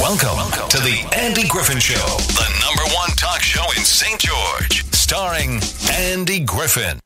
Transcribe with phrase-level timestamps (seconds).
[0.00, 4.18] Welcome, to the Andy Griffin Show, the number one talk show in St.
[4.18, 5.60] George, starring
[5.92, 6.98] Andy Griffin.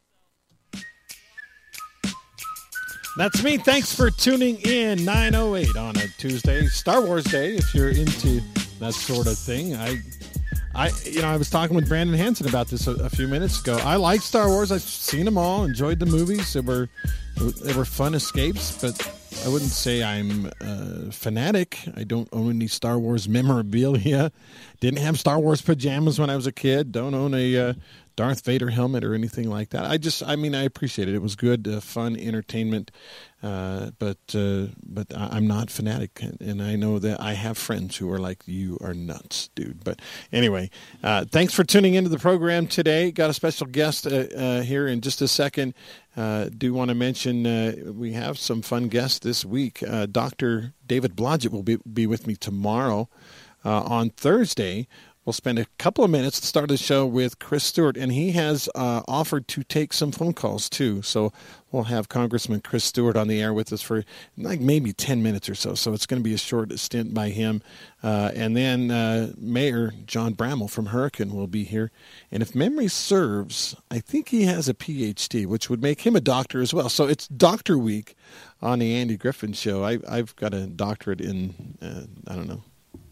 [3.17, 3.59] That's me.
[3.59, 5.05] Thanks for tuning in.
[5.05, 7.57] 908 on a Tuesday, Star Wars Day.
[7.57, 8.41] If you're into
[8.79, 9.99] that sort of thing, I,
[10.77, 13.61] I, you know, I was talking with Brandon Hanson about this a, a few minutes
[13.61, 13.77] ago.
[13.83, 14.71] I like Star Wars.
[14.71, 15.65] I've seen them all.
[15.65, 16.53] Enjoyed the movies.
[16.53, 16.89] They were,
[17.61, 18.81] they were fun escapes.
[18.81, 18.97] But
[19.45, 21.79] I wouldn't say I'm a fanatic.
[21.95, 24.33] I don't own any Star Wars memorabilia.
[24.81, 26.93] Didn't have Star Wars pajamas when I was a kid.
[26.93, 27.75] Don't own a uh,
[28.17, 29.85] Darth Vader helmet or anything like that.
[29.85, 31.15] I just, I mean, I appreciate it.
[31.15, 32.91] It was good, uh, fun entertainment.
[33.45, 38.11] Uh, but uh, but I'm not fanatic, and I know that I have friends who
[38.11, 40.01] are like, "You are nuts, dude." But
[40.33, 40.71] anyway,
[41.03, 43.13] uh, thanks for tuning into the program today.
[43.13, 45.75] Got a special guest uh, uh, here in just a second.
[46.17, 49.85] do want to mention we have some fun guests this week.
[50.11, 50.73] Dr.
[50.87, 53.11] David Blodgett will be, be with me tomorrow.
[53.63, 54.89] on Thursday,
[55.25, 58.33] We'll spend a couple of minutes to start the show with Chris Stewart, and he
[58.33, 61.01] has uh, offered to take some phone calls too.
[61.01, 61.33] So
[61.73, 64.05] we'll have Congressman Chris Stewart on the air with us for
[64.37, 65.75] like maybe 10 minutes or so.
[65.75, 67.63] So it's going to be a short stint by him.
[68.03, 71.91] Uh, and then uh, Mayor John Bramall from Hurricane will be here.
[72.31, 76.21] And if memory serves, I think he has a PhD, which would make him a
[76.21, 76.91] doctor as well.
[76.91, 78.15] So it's Doctor Week
[78.61, 79.85] on the Andy Griffin Show.
[79.85, 82.63] I, have got a doctorate in, uh, I don't know,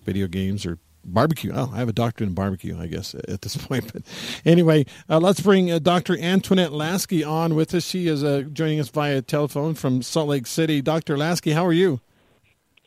[0.04, 1.52] video games or barbecue.
[1.54, 3.92] Oh, I have a doctorate in barbecue, I guess, at this point.
[3.92, 4.02] But
[4.44, 6.18] anyway, uh, let's bring uh, Dr.
[6.18, 7.84] Antoinette Laskey on with us.
[7.84, 10.80] She is uh, joining us via telephone from Salt Lake City.
[10.80, 11.16] Dr.
[11.16, 12.00] Laskey, how are you?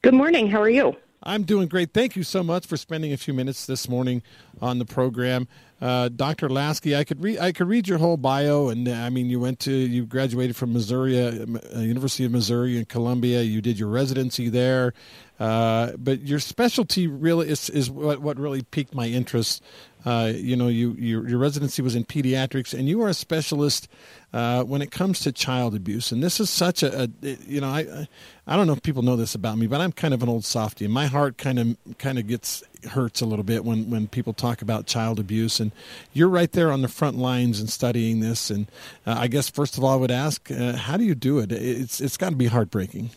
[0.01, 0.47] Good morning.
[0.47, 0.95] How are you?
[1.25, 1.91] I'm doing great.
[1.91, 4.21] Thank you so much for spending a few minutes this morning
[4.61, 5.47] on the program.
[5.81, 6.49] Uh, Dr.
[6.49, 9.39] Laskey, I could read I could read your whole bio, and uh, I mean, you
[9.39, 13.41] went to you graduated from Missouri, uh, uh University of Missouri in Columbia.
[13.41, 14.93] You did your residency there,
[15.39, 19.63] uh, but your specialty really is is what what really piqued my interest.
[20.05, 23.87] Uh, you know, you your, your residency was in pediatrics, and you are a specialist
[24.33, 26.11] uh, when it comes to child abuse.
[26.11, 27.09] And this is such a, a,
[27.47, 28.07] you know, I
[28.45, 30.45] I don't know if people know this about me, but I'm kind of an old
[30.45, 34.07] softie, and my heart kind of kind of gets hurts a little bit when when
[34.07, 35.59] people talk about child abuse.
[35.59, 35.71] And
[36.13, 38.51] you're right there on the front lines and studying this.
[38.51, 38.67] And
[39.07, 41.51] uh, I guess first of all, I would ask, uh, how do you do it?
[41.51, 43.09] It's it's got to be heartbreaking.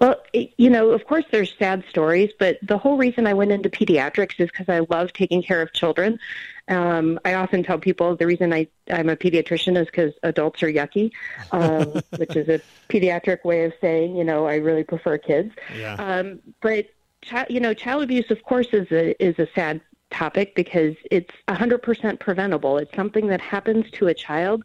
[0.00, 3.70] Well, you know, of course, there's sad stories, but the whole reason I went into
[3.70, 6.18] pediatrics is because I love taking care of children.
[6.66, 10.72] Um, I often tell people the reason I, I'm a pediatrician is because adults are
[10.72, 11.12] yucky,
[11.52, 15.52] um, which is a pediatric way of saying, you know, I really prefer kids.
[15.76, 15.94] Yeah.
[15.94, 16.86] Um, but,
[17.24, 19.80] chi- you know, child abuse, of course, is a, is a sad
[20.10, 22.78] topic because it's 100% preventable.
[22.78, 24.64] It's something that happens to a child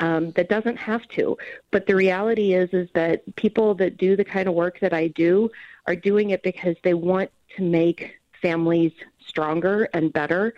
[0.00, 1.36] um, that doesn't have to.
[1.70, 5.08] But the reality is, is that people that do the kind of work that I
[5.08, 5.50] do
[5.86, 8.92] are doing it because they want to make families
[9.26, 10.54] stronger and better.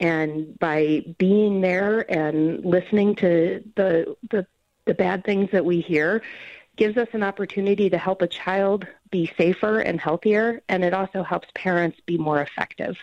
[0.00, 4.46] And by being there and listening to the, the,
[4.86, 6.22] the bad things that we hear,
[6.76, 11.22] gives us an opportunity to help a child be safer and healthier, and it also
[11.22, 12.96] helps parents be more effective.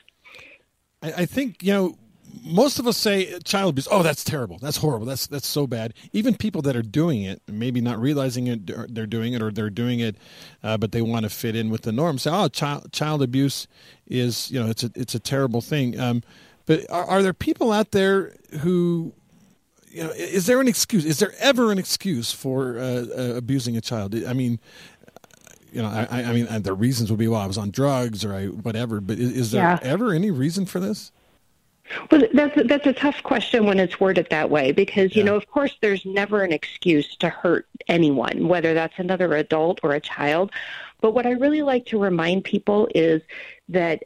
[1.03, 1.97] I, I think, you know,
[2.43, 3.87] most of us say child abuse.
[3.89, 4.57] Oh, that's terrible.
[4.59, 5.05] That's horrible.
[5.05, 5.93] That's that's so bad.
[6.13, 9.69] Even people that are doing it, maybe not realizing it, they're doing it, or they're
[9.69, 10.15] doing it,
[10.63, 12.17] uh, but they want to fit in with the norm.
[12.17, 13.67] Say, oh, child child abuse
[14.07, 15.99] is you know it's a it's a terrible thing.
[15.99, 16.23] Um,
[16.65, 19.13] but are, are there people out there who
[19.89, 21.05] you know, is there an excuse?
[21.05, 24.13] Is there ever an excuse for uh, uh, abusing a child?
[24.25, 24.59] I mean,
[25.71, 28.33] you know, I, I mean, the reasons would be, well, I was on drugs or
[28.33, 29.01] I whatever.
[29.01, 29.79] But is, is there yeah.
[29.81, 31.11] ever any reason for this?
[32.11, 35.35] Well, that's a, that's a tough question when it's worded that way because you know,
[35.35, 39.99] of course, there's never an excuse to hurt anyone, whether that's another adult or a
[39.99, 40.51] child.
[41.01, 43.21] But what I really like to remind people is
[43.69, 44.03] that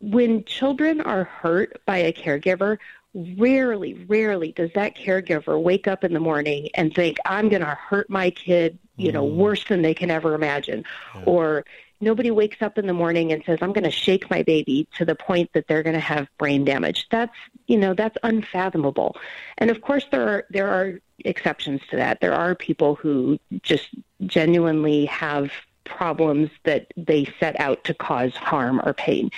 [0.00, 2.78] when children are hurt by a caregiver,
[3.14, 7.78] rarely, rarely does that caregiver wake up in the morning and think, I'm going to
[7.88, 9.34] hurt my kid, you know, mm.
[9.34, 10.84] worse than they can ever imagine.
[11.14, 11.22] Yeah.
[11.24, 11.64] Or,
[12.04, 15.04] nobody wakes up in the morning and says i'm going to shake my baby to
[15.04, 17.06] the point that they're going to have brain damage.
[17.10, 17.36] That's
[17.66, 19.16] you know that's unfathomable.
[19.58, 22.20] And of course there are there are exceptions to that.
[22.20, 23.88] There are people who just
[24.26, 25.50] genuinely have
[25.84, 29.30] problems that they set out to cause harm or pain.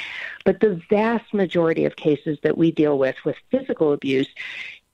[0.44, 4.29] But the vast majority of cases that we deal with with physical abuse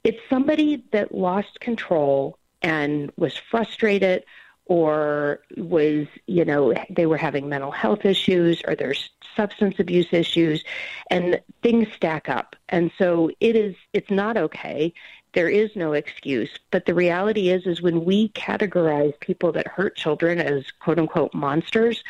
[0.04, 4.24] it's somebody that lost control and was frustrated
[4.66, 10.64] or was, you know, they were having mental health issues or there's substance abuse issues
[11.10, 12.56] and things stack up.
[12.68, 14.92] And so it is it's not okay.
[15.34, 19.96] There is no excuse, but the reality is is when we categorize people that hurt
[19.96, 22.04] children as quote unquote monsters,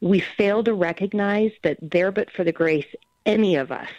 [0.00, 2.86] we fail to recognize that there but for the grace,
[3.26, 3.90] any of us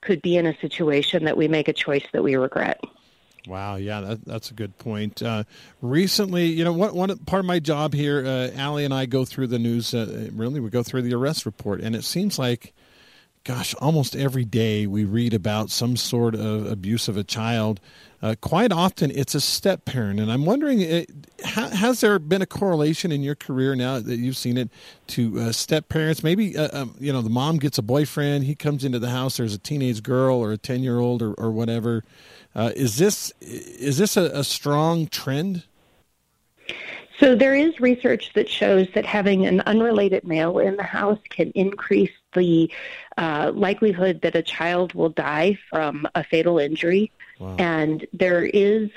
[0.00, 2.80] could be in a situation that we make a choice that we regret.
[3.48, 5.22] Wow, yeah, that, that's a good point.
[5.22, 5.44] Uh,
[5.80, 9.24] recently, you know, one, one part of my job here, uh, Allie and I go
[9.24, 9.94] through the news.
[9.94, 12.74] Uh, really, we go through the arrest report, and it seems like,
[13.44, 17.80] gosh, almost every day we read about some sort of abuse of a child.
[18.20, 21.10] Uh, quite often, it's a step parent, and I'm wondering, it,
[21.42, 24.68] ha, has there been a correlation in your career now that you've seen it
[25.06, 26.22] to uh, step parents?
[26.22, 29.38] Maybe uh, um, you know the mom gets a boyfriend, he comes into the house,
[29.38, 32.04] there's a teenage girl or a ten year old or, or whatever
[32.54, 35.64] uh, is this is this a, a strong trend?
[37.18, 41.50] So there is research that shows that having an unrelated male in the house can
[41.50, 42.70] increase the
[43.16, 47.10] uh, likelihood that a child will die from a fatal injury.
[47.40, 47.56] Wow.
[47.58, 48.90] And there is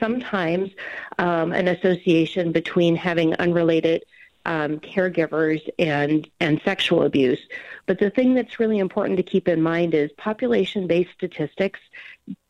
[0.00, 0.70] sometimes
[1.18, 4.04] um, an association between having unrelated
[4.46, 7.40] um, caregivers and and sexual abuse.
[7.86, 11.80] But the thing that's really important to keep in mind is population-based statistics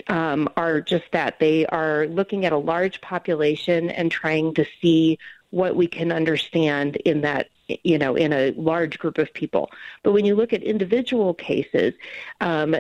[0.09, 1.39] um, are just that.
[1.39, 5.19] They are looking at a large population and trying to see
[5.51, 7.49] what we can understand in that
[7.85, 9.71] you know in a large group of people
[10.03, 11.95] but when you look at individual cases
[12.41, 12.75] um,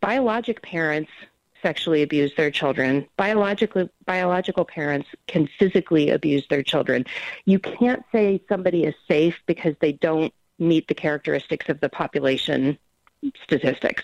[0.00, 1.10] biologic parents
[1.62, 7.04] sexually abuse their children biological biological parents can physically abuse their children
[7.44, 12.78] you can't say somebody is safe because they don't meet the characteristics of the population
[13.42, 14.02] statistics.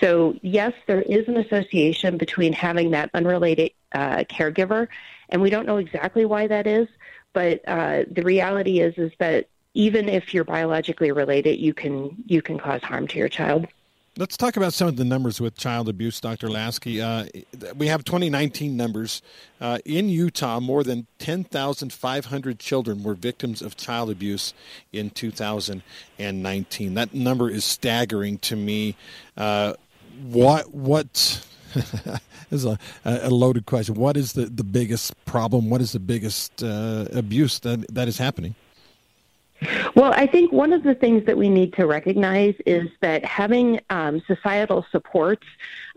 [0.00, 4.88] So, yes, there is an association between having that unrelated uh, caregiver,
[5.28, 6.88] and we don't know exactly why that is,
[7.32, 12.42] but uh, the reality is is that even if you're biologically related, you can you
[12.42, 13.66] can cause harm to your child.
[14.16, 16.48] Let's talk about some of the numbers with child abuse, Dr.
[16.48, 17.00] Laskey.
[17.00, 17.26] Uh,
[17.76, 19.22] we have 2019 numbers.
[19.60, 24.52] Uh, in Utah, more than 10,500 children were victims of child abuse
[24.92, 26.94] in 2019.
[26.94, 28.96] That number is staggering to me.
[29.36, 29.74] Uh,
[30.24, 31.46] what what
[32.50, 33.94] is a, a, loaded question.
[33.94, 35.70] What is the, the biggest problem?
[35.70, 38.56] What is the biggest uh, abuse that that is happening?
[39.96, 43.80] Well, I think one of the things that we need to recognize is that having
[43.90, 45.46] um, societal supports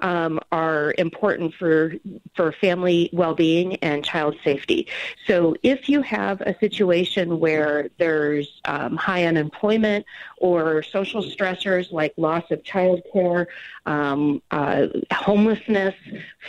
[0.01, 1.93] um, are important for
[2.35, 4.87] for family well-being and child safety.
[5.27, 10.05] So, if you have a situation where there's um, high unemployment
[10.37, 13.47] or social stressors like loss of child care,
[13.85, 15.93] um, uh, homelessness,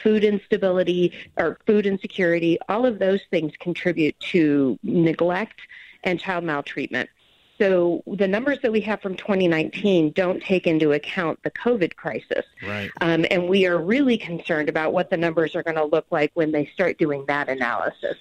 [0.02, 5.60] food instability, or food insecurity, all of those things contribute to neglect
[6.04, 7.10] and child maltreatment.
[7.58, 12.44] So the numbers that we have from 2019 don't take into account the COVID crisis.
[12.66, 12.90] Right.
[13.00, 16.32] Um, and we are really concerned about what the numbers are going to look like
[16.34, 18.16] when they start doing that analysis.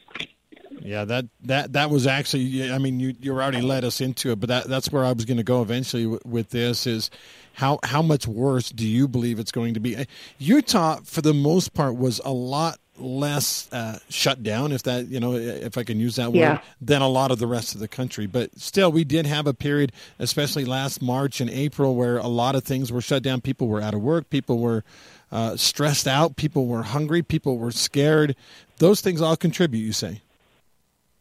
[0.81, 2.71] Yeah, that that that was actually.
[2.71, 5.25] I mean, you you already led us into it, but that that's where I was
[5.25, 6.87] going to go eventually with, with this.
[6.87, 7.09] Is
[7.53, 10.05] how how much worse do you believe it's going to be?
[10.39, 15.19] Utah, for the most part, was a lot less uh, shut down, if that you
[15.19, 16.53] know, if I can use that yeah.
[16.53, 18.27] word, than a lot of the rest of the country.
[18.27, 22.55] But still, we did have a period, especially last March and April, where a lot
[22.55, 23.41] of things were shut down.
[23.41, 24.29] People were out of work.
[24.29, 24.83] People were
[25.31, 26.35] uh, stressed out.
[26.35, 27.21] People were hungry.
[27.21, 28.35] People were scared.
[28.77, 29.81] Those things all contribute.
[29.81, 30.21] You say.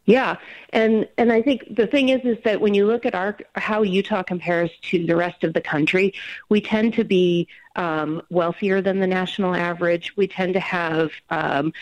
[0.04, 0.38] Yeah,
[0.70, 3.82] and and I think the thing is is that when you look at our how
[3.82, 6.14] Utah compares to the rest of the country,
[6.48, 10.16] we tend to be um, wealthier than the national average.
[10.16, 11.72] We tend to have um,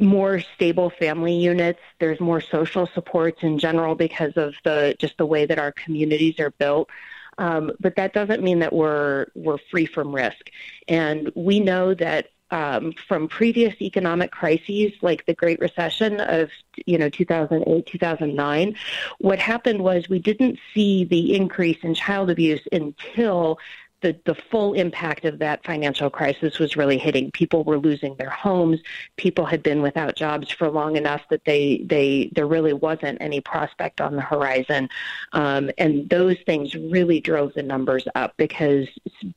[0.00, 1.80] more stable family units.
[2.00, 6.40] There's more social supports in general because of the just the way that our communities
[6.40, 6.90] are built.
[7.38, 10.50] Um, but that doesn't mean that we're we're free from risk.
[10.88, 16.50] And we know that um, from previous economic crises like the Great Recession of
[16.86, 18.76] you know 2008 2009
[19.18, 23.58] what happened was we didn't see the increase in child abuse until
[24.02, 27.30] the, the full impact of that financial crisis was really hitting.
[27.30, 28.80] People were losing their homes.
[29.16, 33.40] People had been without jobs for long enough that they, they there really wasn't any
[33.40, 34.88] prospect on the horizon.
[35.32, 38.88] Um, and those things really drove the numbers up because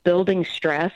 [0.03, 0.91] building stress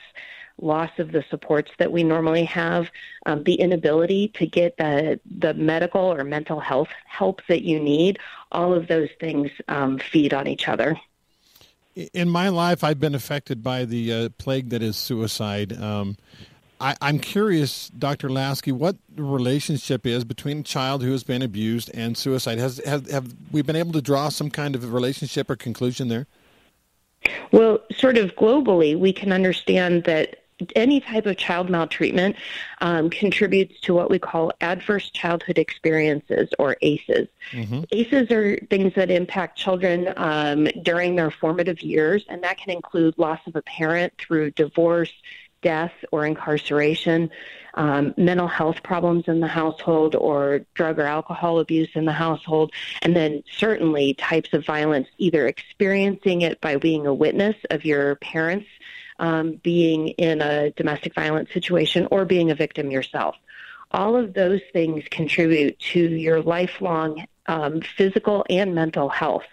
[0.62, 2.90] loss of the supports that we normally have,
[3.26, 8.18] um, the inability to get the the medical or mental health help that you need,
[8.52, 10.98] all of those things um, feed on each other.
[12.14, 15.72] In my life, I've been affected by the uh, plague that is suicide.
[15.72, 16.16] Um,
[16.80, 18.28] I, am curious, Dr.
[18.28, 22.58] Laskey, what the relationship is between a child who has been abused and suicide.
[22.58, 26.26] Has have, have we been able to draw some kind of relationship or conclusion there?
[27.52, 30.39] Well, sort of globally, we can understand that
[30.76, 32.36] any type of child maltreatment
[32.80, 37.28] um, contributes to what we call adverse childhood experiences or ACEs.
[37.52, 37.82] Mm-hmm.
[37.92, 43.14] ACEs are things that impact children um, during their formative years, and that can include
[43.18, 45.12] loss of a parent through divorce,
[45.62, 47.30] death, or incarceration
[47.74, 52.72] um, mental health problems in the household or drug or alcohol abuse in the household,
[53.02, 58.16] and then certainly types of violence, either experiencing it by being a witness of your
[58.16, 58.66] parents
[59.20, 63.36] um, being in a domestic violence situation or being a victim yourself.
[63.92, 69.46] All of those things contribute to your lifelong um, physical and mental health.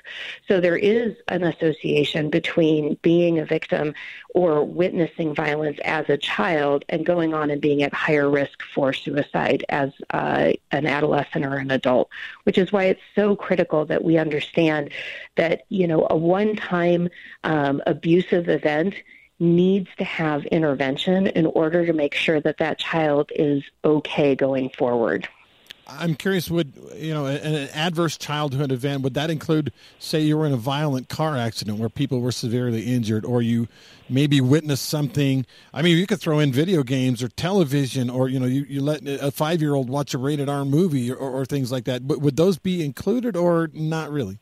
[0.47, 3.95] So there is an association between being a victim
[4.35, 8.93] or witnessing violence as a child and going on and being at higher risk for
[8.93, 12.09] suicide as uh, an adolescent or an adult,
[12.43, 14.91] which is why it's so critical that we understand
[15.35, 17.09] that, you know, a one-time
[17.43, 18.93] um, abusive event
[19.39, 24.69] needs to have intervention in order to make sure that that child is okay going
[24.69, 25.27] forward.
[25.89, 30.45] I'm curious, would you know an, adverse childhood event would that include, say, you were
[30.45, 33.69] in a violent car accident where people were severely injured, or you
[34.09, 35.45] maybe witnessed something?
[35.73, 38.81] I mean, you could throw in video games or television, or you know, you, you
[38.81, 42.05] let a five year old watch a rated R movie or, or things like that.
[42.05, 44.39] But would those be included or not really?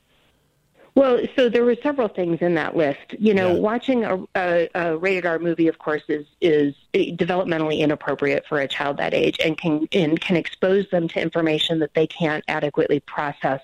[0.96, 3.16] Well, so there were several things in that list.
[3.20, 3.60] You know, yeah.
[3.60, 8.68] watching a, a, a, rated R movie, of course, is is developmentally inappropriate for a
[8.68, 13.02] child that age, and can and can expose them to information that they can't adequately
[13.02, 13.60] process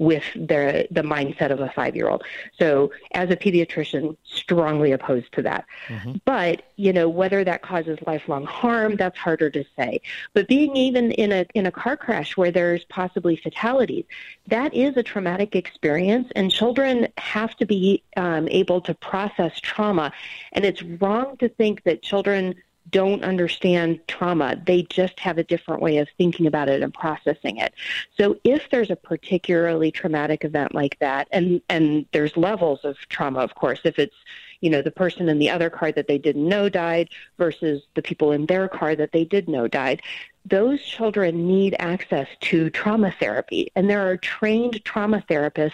[0.00, 2.24] with the the mindset of a five year old.
[2.58, 5.66] So, as a pediatrician, strongly opposed to that.
[5.88, 6.14] Mm-hmm.
[6.24, 10.00] But you know whether that causes lifelong harm, that's harder to say.
[10.32, 14.06] But being even in a in a car crash where there's possibly fatalities,
[14.46, 20.14] that is a traumatic experience, and children have to be um, able to process trauma.
[20.52, 22.54] And it's wrong to think that children
[22.90, 24.60] don't understand trauma.
[24.66, 27.72] They just have a different way of thinking about it and processing it.
[28.16, 33.40] So if there's a particularly traumatic event like that, and, and there's levels of trauma,
[33.40, 34.16] of course, if it's
[34.60, 38.02] you know, the person in the other car that they didn't know died versus the
[38.02, 40.02] people in their car that they did know died
[40.46, 43.70] those children need access to trauma therapy.
[43.76, 45.72] And there are trained trauma therapists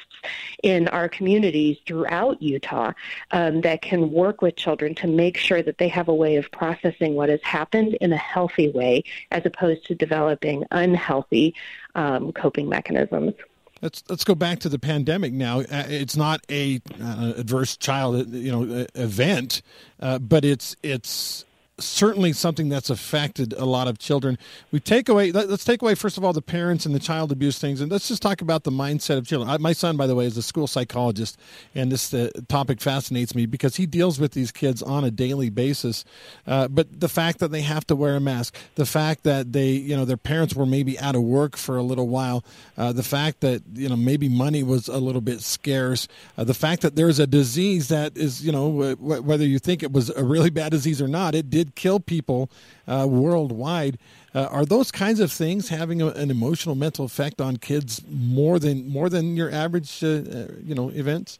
[0.62, 2.92] in our communities throughout Utah
[3.30, 6.50] um, that can work with children to make sure that they have a way of
[6.50, 11.54] processing what has happened in a healthy way as opposed to developing unhealthy
[11.94, 13.34] um, coping mechanisms.
[13.83, 15.61] Let's let's go back to the pandemic now.
[15.61, 19.62] Uh, it's not a uh, adverse child, you know, event,
[20.00, 21.45] uh, but it's it's
[21.78, 24.38] certainly something that's affected a lot of children.
[24.73, 27.30] We take away, let, us take away, first of all, the parents and the child
[27.30, 29.50] abuse things, and let's just talk about the mindset of children.
[29.50, 31.38] I, my son, by the way, is a school psychologist,
[31.75, 35.50] and this uh, topic fascinates me because he deals with these kids on a daily
[35.50, 36.04] basis.
[36.47, 39.71] Uh, but the fact that they have to wear a mask, the fact that they,
[39.71, 42.42] you know, their parents were maybe out of work for a little while,
[42.78, 46.54] uh, the fact that, you know, maybe money was a little bit scarce, uh, the
[46.54, 50.25] fact that there's a disease that is, you know, whether you think it was a
[50.25, 52.50] really bad disease or not, it did did kill people
[52.87, 53.99] uh, worldwide.
[54.35, 58.58] Uh, are those kinds of things having a, an emotional mental effect on kids more
[58.58, 61.38] than more than your average uh, uh you know events?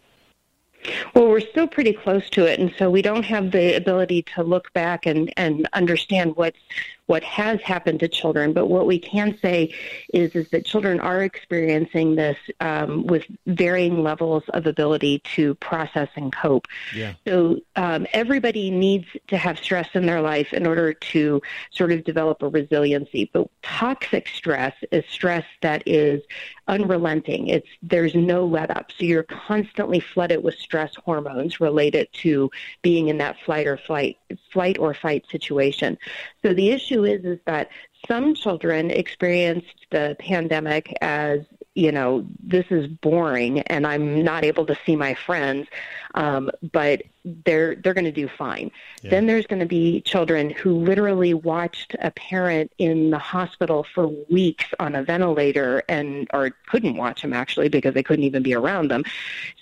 [1.14, 4.45] Well, we're still pretty close to it, and so we don't have the ability to
[4.45, 6.59] look back and, and understand what's
[7.06, 9.72] what has happened to children, but what we can say
[10.12, 16.08] is is that children are experiencing this um, with varying levels of ability to process
[16.16, 16.66] and cope.
[16.94, 17.14] Yeah.
[17.26, 22.04] So um, everybody needs to have stress in their life in order to sort of
[22.04, 23.30] develop a resiliency.
[23.32, 26.22] But toxic stress is stress that is
[26.68, 27.49] unrelenting.
[27.49, 28.90] It's there's no let up.
[28.92, 32.50] So you're constantly flooded with stress hormones related to
[32.82, 34.18] being in that flight or flight
[34.52, 35.99] flight or fight situation.
[36.42, 37.70] So the issue is is that
[38.06, 41.40] some children experienced the pandemic as
[41.75, 45.68] you know this is boring and i'm not able to see my friends
[46.14, 47.02] um, but
[47.45, 48.71] they're they're going to do fine.
[49.02, 49.11] Yeah.
[49.11, 54.09] Then there's going to be children who literally watched a parent in the hospital for
[54.30, 58.54] weeks on a ventilator and or couldn't watch them actually because they couldn't even be
[58.54, 59.04] around them.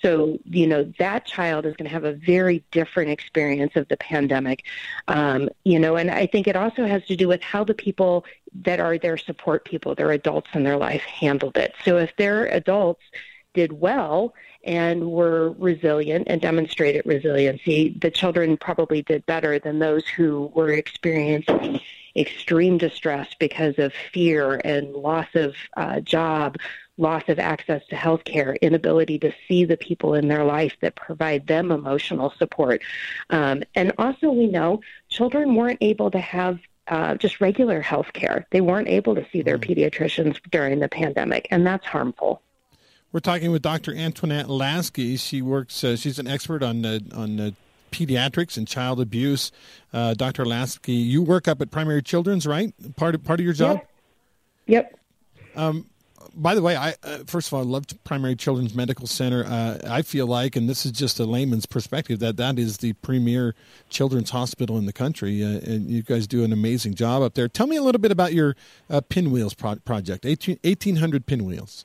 [0.02, 3.96] So you know that child is going to have a very different experience of the
[3.96, 4.64] pandemic.
[5.08, 8.24] Um, you know, and I think it also has to do with how the people
[8.62, 11.74] that are their support people, their adults in their life, handled it.
[11.84, 13.02] So if their adults
[13.54, 20.06] did well and were resilient and demonstrated resiliency, the children probably did better than those
[20.08, 21.80] who were experiencing
[22.16, 26.56] extreme distress because of fear and loss of uh, job,
[26.96, 30.94] loss of access to health care, inability to see the people in their life that
[30.94, 32.82] provide them emotional support.
[33.30, 38.46] Um, and also, we know children weren't able to have uh, just regular health care.
[38.50, 39.64] They weren't able to see their mm.
[39.64, 42.42] pediatricians during the pandemic, and that's harmful.
[43.14, 43.94] We're talking with Dr.
[43.94, 45.20] Antoinette Laskey.
[45.20, 45.84] She works.
[45.84, 47.54] Uh, she's an expert on uh, on
[47.92, 49.52] pediatrics and child abuse.
[49.92, 50.44] Uh, Dr.
[50.44, 52.74] Laskey, you work up at Primary Children's, right?
[52.96, 53.82] Part of part of your job.
[54.66, 54.98] Yep.
[55.46, 55.54] yep.
[55.54, 55.86] Um,
[56.34, 59.44] by the way, I uh, first of all, I love Primary Children's Medical Center.
[59.44, 62.94] Uh, I feel like, and this is just a layman's perspective, that that is the
[62.94, 63.54] premier
[63.90, 67.46] children's hospital in the country, uh, and you guys do an amazing job up there.
[67.46, 68.56] Tell me a little bit about your
[68.90, 71.84] uh, Pinwheels pro- project, 18, 1800 Pinwheels.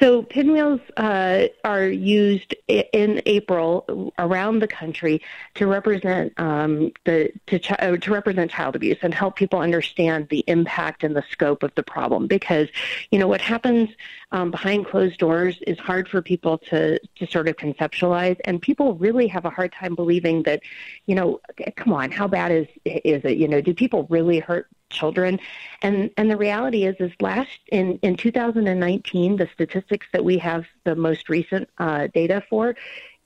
[0.00, 5.20] So pinwheels uh, are used in April around the country
[5.56, 10.28] to represent um, the to, ch- uh, to represent child abuse and help people understand
[10.30, 12.26] the impact and the scope of the problem.
[12.26, 12.68] Because
[13.10, 13.90] you know what happens
[14.32, 18.94] um, behind closed doors is hard for people to to sort of conceptualize, and people
[18.94, 20.60] really have a hard time believing that,
[21.06, 21.40] you know,
[21.76, 23.38] come on, how bad is is it?
[23.38, 25.38] You know, do people really hurt children
[25.82, 30.66] and and the reality is is last in in 2019 the statistics that we have
[30.84, 32.74] the most recent uh, data for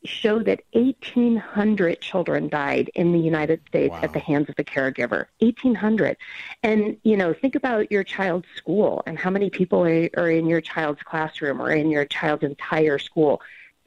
[0.04, 4.00] show that 1800 children died in the United States wow.
[4.02, 5.26] at the hands of the caregiver.
[5.38, 6.16] 1800
[6.62, 10.46] and you know think about your child's school and how many people are, are in
[10.46, 13.40] your child's classroom or in your child's entire school.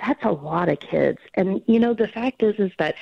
[0.06, 1.20] That's a lot of kids.
[1.34, 2.96] And you know the fact is is that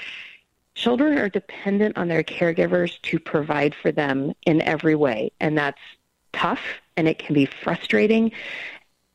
[0.75, 5.31] children are dependent on their caregivers to provide for them in every way.
[5.39, 5.79] And that's
[6.33, 6.61] tough
[6.97, 8.31] and it can be frustrating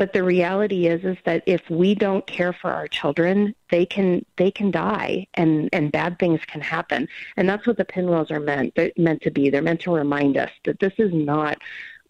[0.00, 4.25] but the reality is is that if we don't care for our children they can
[4.38, 8.40] they can die and and bad things can happen and that's what the pinwheels are
[8.40, 11.59] meant they're meant to be they're meant to remind us that this is not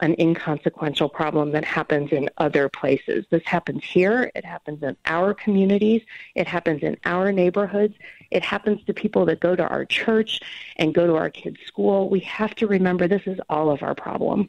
[0.03, 3.27] an inconsequential problem that happens in other places.
[3.29, 6.01] This happens here, it happens in our communities,
[6.35, 7.93] it happens in our neighborhoods,
[8.31, 10.41] it happens to people that go to our church
[10.77, 12.09] and go to our kids' school.
[12.09, 14.49] We have to remember this is all of our problem.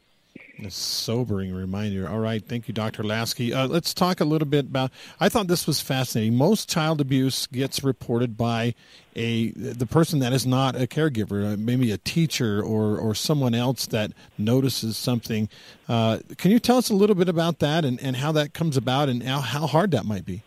[0.64, 2.08] A sobering reminder.
[2.08, 3.02] All right, thank you, Dr.
[3.02, 3.52] Laskey.
[3.52, 4.92] Uh, let's talk a little bit about.
[5.18, 6.36] I thought this was fascinating.
[6.36, 8.74] Most child abuse gets reported by
[9.16, 13.54] a the person that is not a caregiver, uh, maybe a teacher or or someone
[13.54, 15.48] else that notices something.
[15.88, 18.76] Uh, can you tell us a little bit about that and, and how that comes
[18.76, 20.42] about and how, how hard that might be?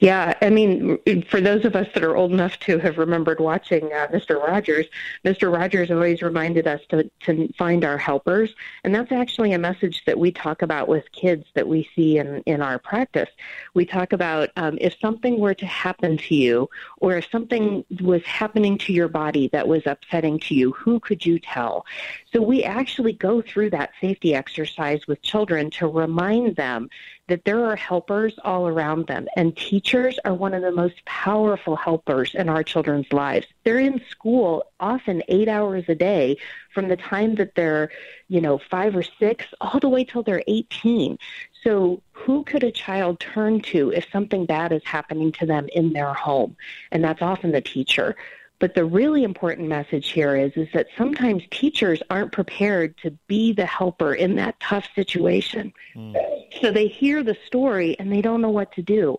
[0.00, 0.98] Yeah, I mean,
[1.30, 4.38] for those of us that are old enough to have remembered watching uh, Mr.
[4.42, 4.86] Rogers,
[5.24, 5.52] Mr.
[5.52, 8.54] Rogers always reminded us to to find our helpers,
[8.84, 12.42] and that's actually a message that we talk about with kids that we see in
[12.46, 13.30] in our practice.
[13.74, 18.24] We talk about um, if something were to happen to you, or if something was
[18.24, 21.86] happening to your body that was upsetting to you, who could you tell?
[22.32, 26.90] So we actually go through that safety exercise with children to remind them
[27.28, 31.74] that there are helpers all around them, and teachers are one of the most powerful
[31.74, 33.46] helpers in our children's lives.
[33.64, 36.36] They're in school often eight hours a day
[36.72, 37.90] from the time that they're,
[38.28, 41.18] you know, five or six all the way till they're 18.
[41.64, 45.92] So, who could a child turn to if something bad is happening to them in
[45.92, 46.56] their home?
[46.92, 48.14] And that's often the teacher.
[48.58, 53.52] But the really important message here is, is that sometimes teachers aren't prepared to be
[53.52, 55.72] the helper in that tough situation.
[55.94, 56.16] Mm.
[56.60, 59.18] So they hear the story and they don't know what to do.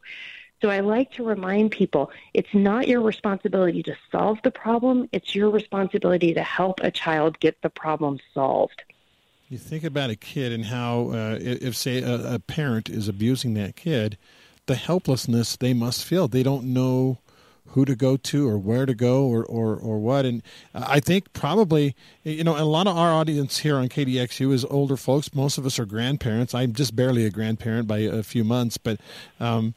[0.62, 5.36] So I like to remind people it's not your responsibility to solve the problem, it's
[5.36, 8.82] your responsibility to help a child get the problem solved.
[9.50, 13.54] You think about a kid and how, uh, if, say, a, a parent is abusing
[13.54, 14.17] that kid,
[14.65, 16.28] the helplessness they must feel.
[16.28, 17.19] They don't know
[17.69, 20.25] who to go to or where to go or, or, or what.
[20.25, 20.41] And
[20.73, 24.97] I think probably, you know, a lot of our audience here on KDXU is older
[24.97, 25.34] folks.
[25.34, 26.53] Most of us are grandparents.
[26.53, 28.99] I'm just barely a grandparent by a few months, but
[29.39, 29.73] um,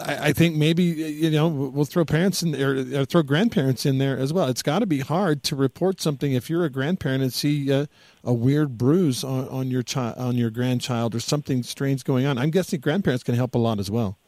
[0.00, 4.16] I, think maybe, you know, we'll throw parents in there, or throw grandparents in there
[4.16, 4.48] as well.
[4.48, 7.86] It's got to be hard to report something if you're a grandparent and see uh,
[8.24, 12.38] a weird bruise on, on your child, on your grandchild or something strange going on.
[12.38, 14.18] I'm guessing grandparents can help a lot as well.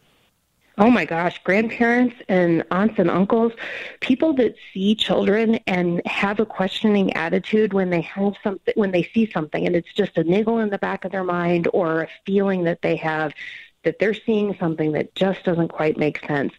[0.77, 3.53] Oh my gosh, grandparents and aunts and uncles,
[4.01, 9.05] people that see children and have a questioning attitude when they have something when they
[9.15, 12.09] see something and it's just a niggle in the back of their mind or a
[12.27, 13.33] feeling that they have
[13.85, 16.53] that they're seeing something that just doesn't quite make sense.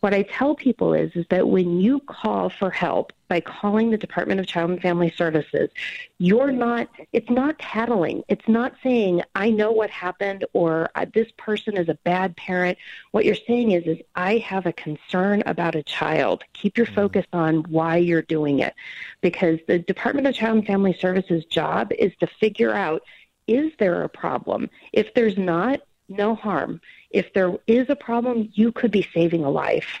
[0.00, 3.96] What I tell people is is that when you call for help by calling the
[3.96, 5.70] Department of Child and Family Services,
[6.18, 8.22] you're not it's not tattling.
[8.28, 12.78] It's not saying I know what happened or this person is a bad parent.
[13.12, 16.44] What you're saying is is I have a concern about a child.
[16.52, 16.94] Keep your mm-hmm.
[16.96, 18.74] focus on why you're doing it
[19.20, 23.02] because the Department of Child and Family Services job is to figure out
[23.46, 24.70] is there a problem?
[24.92, 26.80] If there's not, no harm.
[27.10, 29.98] If there is a problem, you could be saving a life.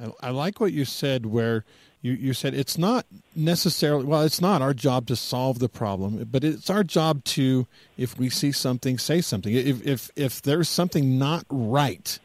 [0.00, 1.64] I, I like what you said, where
[2.02, 6.28] you, you said it's not necessarily, well, it's not our job to solve the problem,
[6.30, 7.66] but it's our job to,
[7.96, 9.54] if we see something, say something.
[9.54, 12.18] If, if, if there's something not right,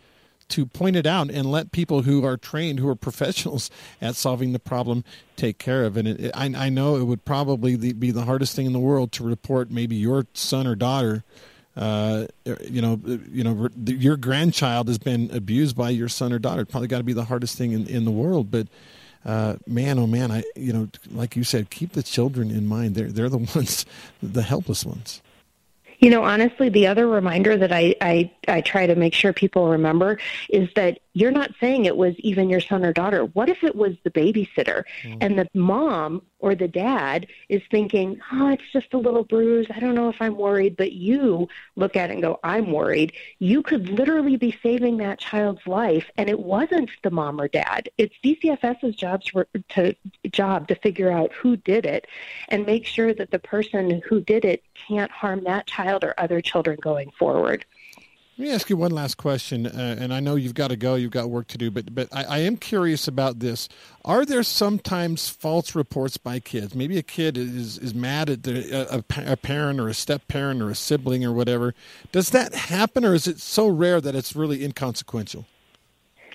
[0.49, 3.69] to point it out and let people who are trained, who are professionals
[4.01, 5.03] at solving the problem,
[5.35, 6.07] take care of it.
[6.07, 9.23] it I, I know it would probably be the hardest thing in the world to
[9.23, 11.23] report maybe your son or daughter
[11.75, 12.27] uh,
[12.69, 12.99] you know,
[13.32, 16.65] you know, your grandchild has been abused by your son or daughter.
[16.65, 18.51] Probably got to be the hardest thing in, in the world.
[18.51, 18.67] But
[19.25, 22.95] uh, man, oh man, I, you know, like you said, keep the children in mind.
[22.95, 23.86] They're they're the ones,
[24.21, 25.21] the helpless ones.
[25.99, 29.67] You know, honestly, the other reminder that I, I, I try to make sure people
[29.67, 33.25] remember is that you're not saying it was even your son or daughter.
[33.25, 35.17] What if it was the babysitter mm.
[35.21, 39.67] and the mom or the dad is thinking, oh, it's just a little bruise.
[39.73, 40.77] I don't know if I'm worried.
[40.77, 43.13] But you look at it and go, I'm worried.
[43.39, 46.05] You could literally be saving that child's life.
[46.17, 47.89] And it wasn't the mom or dad.
[47.97, 49.23] It's DCFS's job
[49.69, 49.95] to,
[50.31, 52.07] job to figure out who did it
[52.49, 56.39] and make sure that the person who did it can't harm that child or other
[56.39, 57.65] children going forward.
[58.39, 60.95] Let me ask you one last question, uh, and I know you've got to go,
[60.95, 63.67] you've got work to do, but but I, I, am curious about this.
[64.06, 66.73] Are there sometimes false reports by kids?
[66.73, 70.62] Maybe a kid is is mad at the, a, a parent or a step parent
[70.62, 71.75] or a sibling or whatever.
[72.13, 75.45] Does that happen, or is it so rare that it's really inconsequential?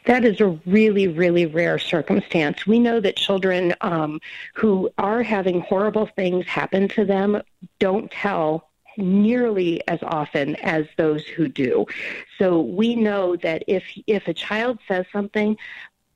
[0.05, 2.67] that is a really, really rare circumstance.
[2.67, 4.21] We know that children um,
[4.53, 7.41] who are having horrible things happen to them
[7.79, 11.87] don't tell nearly as often as those who do.
[12.39, 15.57] So we know that if if a child says something,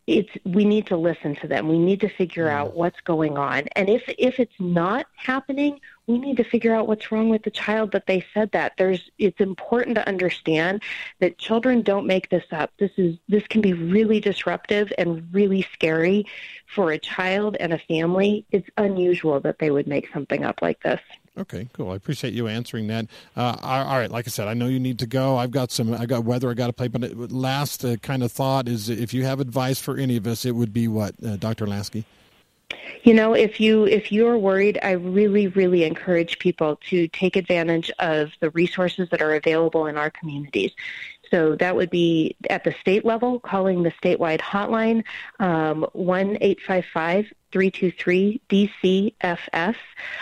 [0.09, 1.69] it's we need to listen to them.
[1.69, 2.79] We need to figure out mm-hmm.
[2.79, 3.69] what's going on.
[3.77, 7.51] And if if it's not happening, we need to figure out what's wrong with the
[7.51, 8.73] child that they said that.
[8.79, 10.83] There's it's important to understand
[11.21, 12.73] that children don't make this up.
[12.79, 16.27] This is this can be really disruptive and really scary
[16.75, 18.47] for a child and a family.
[18.51, 21.01] It's unusual that they would make something up like this.
[21.39, 21.93] Okay, cool.
[21.93, 23.07] I appreciate you answering that.
[23.37, 25.37] Uh, all right, like I said, I know you need to go.
[25.37, 25.95] I've got some.
[25.95, 26.51] I got weather.
[26.51, 26.89] I got to play.
[26.89, 30.45] But last uh, kind of thought is, if you have advice for any of us,
[30.45, 31.67] it would be what, uh, Dr.
[31.67, 32.05] Laskey.
[33.05, 37.91] You know, if you if you're worried, I really, really encourage people to take advantage
[37.99, 40.73] of the resources that are available in our communities.
[41.31, 45.05] So that would be at the state level, calling the statewide hotline,
[45.39, 49.77] um, 1 855 323 DCFS,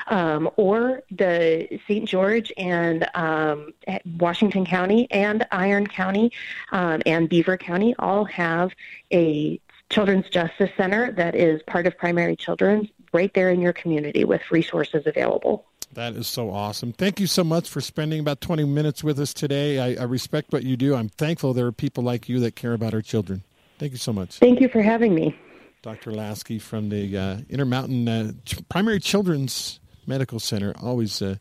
[0.09, 2.09] um, or the St.
[2.09, 3.73] George and um,
[4.19, 6.33] Washington County and Iron County
[6.73, 8.73] um, and Beaver County all have
[9.13, 9.61] a
[9.91, 14.43] Children's Justice Center that is part of Primary Children's right there in your community with
[14.51, 15.65] resources available.
[15.93, 16.93] That is so awesome.
[16.93, 19.79] Thank you so much for spending about 20 minutes with us today.
[19.79, 20.95] I, I, respect what you do.
[20.95, 23.45] I'm thankful there are people like you that care about our children.
[23.79, 24.39] Thank you so much.
[24.39, 25.39] Thank you for having me.
[25.83, 26.11] Dr.
[26.11, 28.33] Laskey from the uh, Intermountain uh,
[28.69, 30.75] Primary Children's Medical Center.
[30.81, 31.37] Always, uh,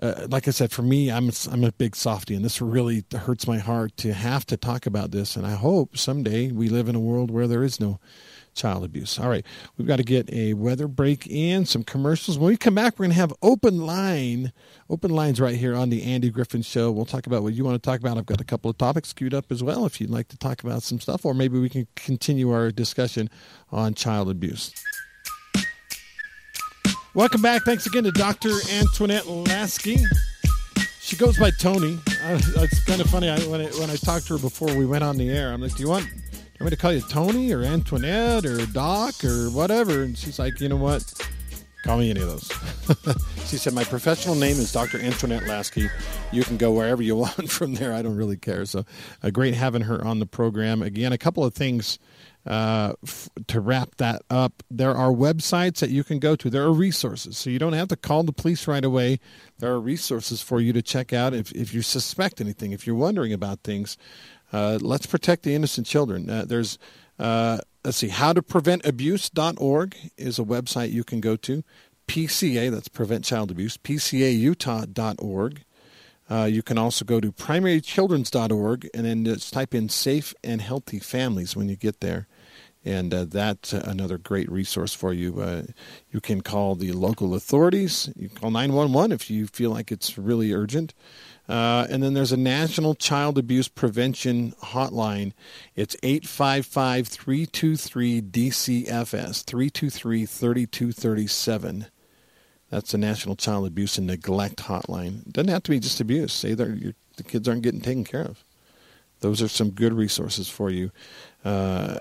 [0.00, 3.46] uh, like I said, for me, I'm I'm a big softy, and this really hurts
[3.46, 5.36] my heart to have to talk about this.
[5.36, 7.98] And I hope someday we live in a world where there is no
[8.54, 9.18] child abuse.
[9.18, 9.44] All right,
[9.76, 12.38] we've got to get a weather break in, some commercials.
[12.38, 14.52] When we come back, we're going to have open line,
[14.90, 16.90] open lines right here on the Andy Griffin Show.
[16.90, 18.18] We'll talk about what you want to talk about.
[18.18, 20.62] I've got a couple of topics queued up as well if you'd like to talk
[20.62, 23.28] about some stuff, or maybe we can continue our discussion
[23.70, 24.72] on child abuse.
[27.14, 27.62] Welcome back.
[27.64, 28.50] Thanks again to Dr.
[28.70, 30.02] Antoinette Laskey.
[30.98, 31.98] She goes by Tony.
[32.24, 33.28] Uh, it's kind of funny.
[33.28, 35.60] I, when, I, when I talked to her before we went on the air, I'm
[35.60, 36.06] like, "Do you want
[36.62, 40.04] want me to call you Tony or Antoinette or Doc or whatever?
[40.04, 41.12] And she's like, you know what?
[41.82, 43.16] Call me any of those.
[43.48, 45.00] she said, my professional name is Dr.
[45.00, 45.90] Antoinette Laskey.
[46.30, 47.92] You can go wherever you want from there.
[47.92, 48.64] I don't really care.
[48.64, 48.84] So
[49.24, 50.82] uh, great having her on the program.
[50.82, 51.98] Again, a couple of things
[52.46, 54.62] uh, f- to wrap that up.
[54.70, 56.48] There are websites that you can go to.
[56.48, 57.38] There are resources.
[57.38, 59.18] So you don't have to call the police right away.
[59.58, 62.94] There are resources for you to check out if, if you suspect anything, if you're
[62.94, 63.98] wondering about things.
[64.52, 66.28] Uh, let's protect the innocent children.
[66.28, 66.78] Uh, there's,
[67.18, 71.64] uh, let's see, howtopreventabuse.org is a website you can go to.
[72.08, 75.64] PCA, that's Prevent Child Abuse, PCAUtah.org.
[76.30, 80.98] Uh, you can also go to primarychildren's.org and then just type in safe and healthy
[80.98, 82.26] families when you get there.
[82.84, 85.40] And uh, that's another great resource for you.
[85.40, 85.62] Uh,
[86.10, 88.10] you can call the local authorities.
[88.16, 90.92] You can call 911 if you feel like it's really urgent.
[91.48, 95.32] Uh, and then there's a National Child Abuse Prevention Hotline.
[95.74, 101.86] It's 855 323 DCFS, 323 3237.
[102.70, 105.26] That's the National Child Abuse and Neglect Hotline.
[105.26, 106.32] It doesn't have to be just abuse.
[106.32, 106.94] Say the
[107.26, 108.44] kids aren't getting taken care of.
[109.20, 110.90] Those are some good resources for you.
[111.44, 112.00] Uh,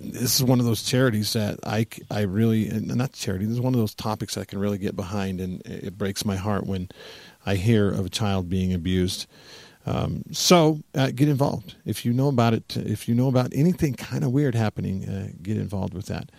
[0.00, 3.46] this is one of those charities that I, I really not charity.
[3.46, 6.36] This is one of those topics I can really get behind, and it breaks my
[6.36, 6.88] heart when
[7.44, 9.26] I hear of a child being abused.
[9.84, 12.76] Um, so uh, get involved if you know about it.
[12.76, 16.30] If you know about anything kind of weird happening, uh, get involved with that.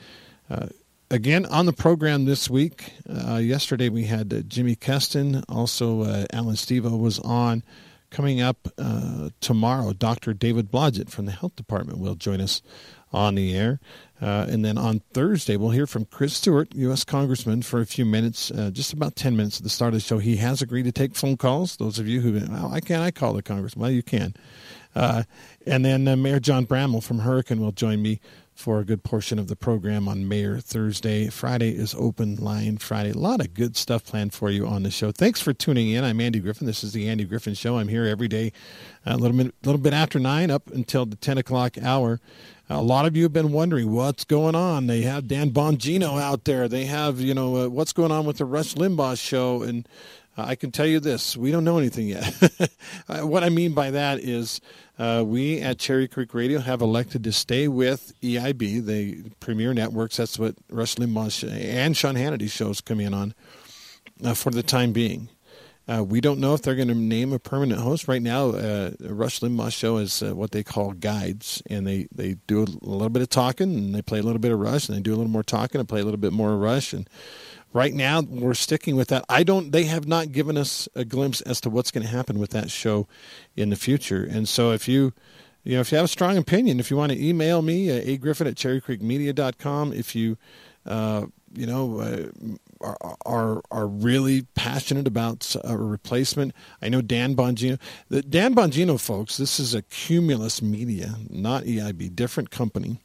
[0.49, 0.67] Uh,
[1.11, 2.93] again on the program this week.
[3.07, 7.63] Uh, yesterday we had uh, Jimmy Keston, also uh, Alan Stevo was on.
[8.09, 8.67] Coming up
[9.41, 10.35] tomorrow, Dr.
[10.35, 12.61] David Blodgett from the Health Department will join us
[13.11, 13.79] on the air.
[14.23, 17.03] Uh, and then on Thursday, we'll hear from Chris Stewart, U.S.
[17.03, 19.99] Congressman, for a few minutes, uh, just about 10 minutes at the start of the
[19.99, 20.17] show.
[20.17, 21.75] He has agreed to take phone calls.
[21.75, 23.81] Those of you who, oh, I can't I call the Congressman?
[23.81, 24.33] Well, you can.
[24.95, 25.25] and
[25.65, 28.21] then Mayor John Bramall from Hurricane will join me
[28.55, 31.27] for a good portion of the program on Mayor Thursday.
[31.29, 33.12] Friday is open line Friday.
[33.12, 35.12] A lot of good stuff planned for you on the show.
[35.12, 36.03] Thanks for tuning in.
[36.03, 36.67] I'm Andy Griffin.
[36.67, 37.77] This is the Andy Griffin Show.
[37.77, 38.51] I'm here every day,
[39.05, 42.19] a little bit, little bit after nine, up until the 10 o'clock hour.
[42.69, 44.88] A lot of you have been wondering what's going on.
[44.88, 46.67] They have Dan Bongino out there.
[46.67, 49.62] They have, you know, uh, what's going on with the Rush Limbaugh show.
[49.63, 49.88] And
[50.38, 52.34] uh, I can tell you this: we don't know anything yet.
[53.10, 54.62] Uh, what I mean by that is
[54.97, 60.17] uh, we at Cherry Creek Radio have elected to stay with EIB, the premier networks.
[60.17, 63.34] That's what Rush Limbaugh and Sean Hannity shows come in on
[64.23, 65.28] uh, for the time being.
[65.87, 68.07] Uh, we don't know if they're going to name a permanent host.
[68.07, 72.37] Right now, uh, Rush Limbaugh show is uh, what they call guides, and they, they
[72.47, 74.97] do a little bit of talking, and they play a little bit of Rush, and
[74.97, 77.09] they do a little more talking, and play a little bit more Rush, and
[77.73, 79.25] right now we're sticking with that.
[79.27, 79.71] I don't.
[79.71, 82.71] They have not given us a glimpse as to what's going to happen with that
[82.71, 83.07] show
[83.57, 84.23] in the future.
[84.23, 85.11] And so, if you,
[85.65, 88.01] you know, if you have a strong opinion, if you want to email me, uh,
[88.05, 89.91] a griffin at cherrycreekmedia.com.
[89.91, 90.37] If you,
[90.85, 91.99] uh, you know.
[91.99, 96.53] Uh, are, are are really passionate about a replacement.
[96.81, 97.79] I know Dan Bongino.
[98.09, 99.37] The Dan Bongino folks.
[99.37, 102.99] This is a Cumulus Media, not EIB, different company.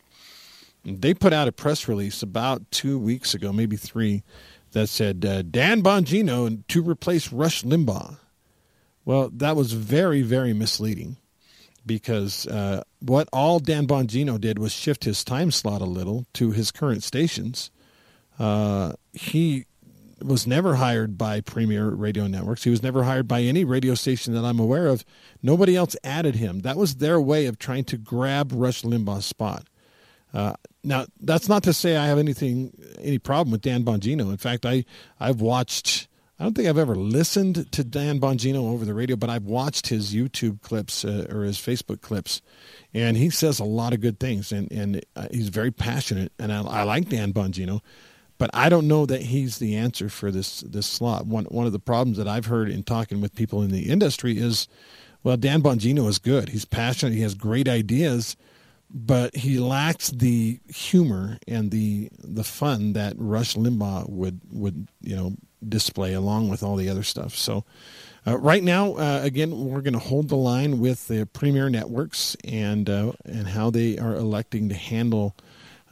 [0.84, 4.22] They put out a press release about two weeks ago, maybe three,
[4.72, 8.18] that said uh, Dan Bongino to replace Rush Limbaugh.
[9.04, 11.16] Well, that was very, very misleading
[11.86, 16.52] because uh, what all Dan Bongino did was shift his time slot a little to
[16.52, 17.70] his current stations.
[18.38, 19.64] Uh, he
[20.22, 22.64] was never hired by Premier Radio Networks.
[22.64, 25.04] He was never hired by any radio station that I'm aware of.
[25.42, 26.61] Nobody else added him.
[26.61, 29.64] That was their way of trying to grab Rush Limbaugh's spot.
[30.35, 30.54] Uh,
[30.85, 34.31] now, that's not to say I have anything, any problem with Dan Bongino.
[34.31, 34.85] In fact, I,
[35.18, 39.31] I've watched, I don't think I've ever listened to Dan Bongino over the radio, but
[39.31, 42.42] I've watched his YouTube clips uh, or his Facebook clips,
[42.92, 46.52] and he says a lot of good things, and, and uh, he's very passionate, and
[46.52, 47.81] I, I like Dan Bongino,
[48.38, 51.27] but I don't know that he's the answer for this, this slot.
[51.27, 54.38] One, one of the problems that I've heard in talking with people in the industry
[54.38, 54.68] is,
[55.22, 56.48] well, Dan Bongino is good.
[56.48, 57.14] He's passionate.
[57.14, 58.37] He has great ideas
[58.90, 65.14] but he lacks the humor and the the fun that Rush Limbaugh would would you
[65.14, 65.35] know
[65.66, 67.35] display along with all the other stuff.
[67.35, 67.64] So.
[68.27, 72.37] Uh, right now, uh, again, we're going to hold the line with the premier networks
[72.44, 75.35] and uh, and how they are electing to handle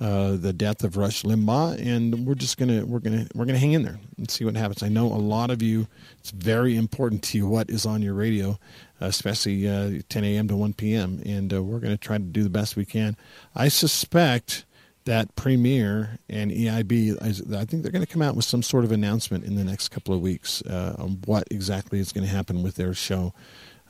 [0.00, 3.72] uh, the death of Rush Limbaugh, and we're just gonna we're gonna we're gonna hang
[3.72, 4.82] in there and see what happens.
[4.82, 5.86] I know a lot of you;
[6.18, 8.58] it's very important to you what is on your radio,
[9.00, 10.48] especially uh, 10 a.m.
[10.48, 11.22] to 1 p.m.
[11.24, 13.16] And uh, we're to try to do the best we can.
[13.54, 14.66] I suspect
[15.06, 18.92] that Premier and EIB, I think they're going to come out with some sort of
[18.92, 22.62] announcement in the next couple of weeks uh, on what exactly is going to happen
[22.62, 23.32] with their show.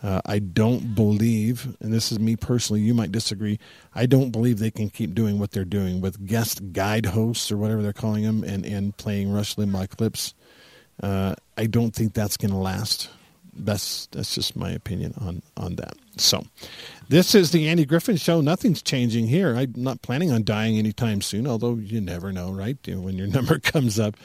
[0.03, 3.59] Uh, I don't believe, and this is me personally, you might disagree,
[3.95, 7.57] I don't believe they can keep doing what they're doing with guest guide hosts or
[7.57, 10.35] whatever they're calling them and, and playing Rush Limbaugh clips.
[11.03, 13.11] Uh, I don't think that's going to last
[13.59, 15.95] that's that's just my opinion on on that.
[16.17, 16.45] So,
[17.09, 18.41] this is the Andy Griffin Show.
[18.41, 19.57] Nothing's changing here.
[19.57, 22.77] I'm not planning on dying anytime soon, although you never know, right?
[22.87, 24.17] When your number comes up.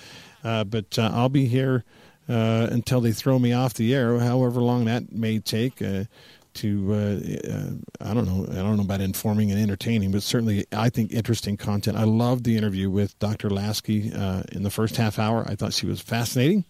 [0.43, 1.83] Uh, but uh, I'll be here
[2.31, 5.81] uh, until they throw me off the air, however long that may take.
[5.81, 6.05] Uh,
[6.53, 10.65] to uh, uh, I don't know I don't know about informing and entertaining, but certainly
[10.73, 11.95] I think interesting content.
[11.95, 13.47] I loved the interview with Dr.
[13.47, 14.13] Laskey
[14.53, 15.45] in the first half hour.
[15.47, 16.65] I thought she was fascinating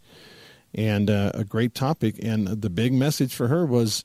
[0.74, 2.15] and uh, a great topic.
[2.21, 4.04] And the big message for her was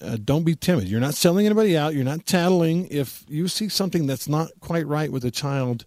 [0.00, 0.88] uh, don't be timid.
[0.88, 2.86] You're not selling anybody out, you're not tattling.
[2.90, 5.86] If you see something that's not quite right with a child,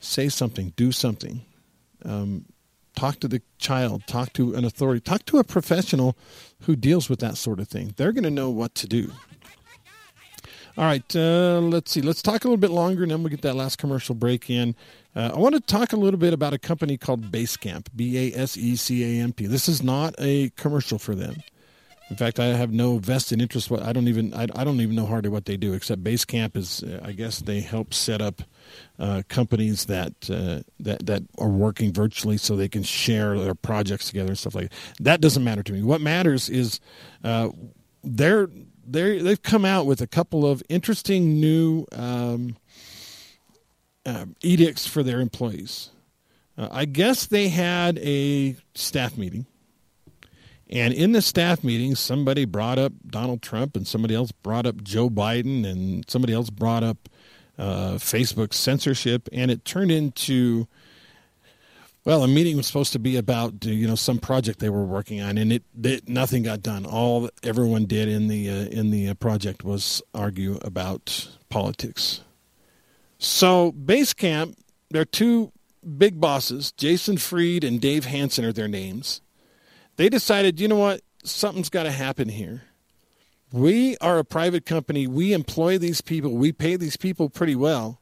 [0.00, 1.42] say something, do something.
[2.04, 2.46] Um,
[2.96, 6.16] talk to the child, talk to an authority, talk to a professional
[6.62, 7.94] who deals with that sort of thing.
[7.96, 9.12] They're going to know what to do.
[10.78, 12.02] All right, uh, let's see.
[12.02, 14.74] Let's talk a little bit longer, and then we'll get that last commercial break in.
[15.14, 18.38] Uh, I want to talk a little bit about a company called Basecamp, B A
[18.38, 19.46] S E C A M P.
[19.46, 21.36] This is not a commercial for them.
[22.08, 23.70] In fact, I have no vested interest.
[23.72, 25.72] I don't even I, I don't even know hardly what they do.
[25.72, 28.42] Except Basecamp is, I guess they help set up
[28.98, 34.06] uh, companies that uh, that that are working virtually so they can share their projects
[34.06, 34.76] together and stuff like that.
[35.00, 35.82] That doesn't matter to me.
[35.82, 36.78] What matters is
[37.24, 37.48] uh,
[38.04, 38.48] they're
[38.86, 42.56] they they've come out with a couple of interesting new um,
[44.04, 45.90] uh, edicts for their employees.
[46.56, 49.46] Uh, I guess they had a staff meeting,
[50.68, 54.82] and in the staff meeting, somebody brought up Donald Trump, and somebody else brought up
[54.82, 57.08] Joe Biden, and somebody else brought up
[57.58, 60.66] uh, Facebook censorship, and it turned into
[62.06, 65.20] well, a meeting was supposed to be about you know some project they were working
[65.20, 66.86] on, and it, it nothing got done.
[66.86, 72.20] All everyone did in the uh, in the uh, project was argue about politics.
[73.18, 74.56] So Basecamp,
[74.90, 75.50] their two
[75.98, 79.20] big bosses, Jason Fried and Dave Hansson, are their names.
[79.96, 82.62] They decided, you know what, something's got to happen here.
[83.52, 85.06] We are a private company.
[85.06, 86.32] We employ these people.
[86.32, 88.00] We pay these people pretty well,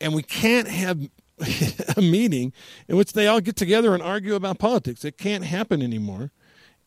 [0.00, 1.08] and we can't have
[1.96, 2.52] a meeting
[2.88, 5.04] in which they all get together and argue about politics.
[5.04, 6.32] It can't happen anymore.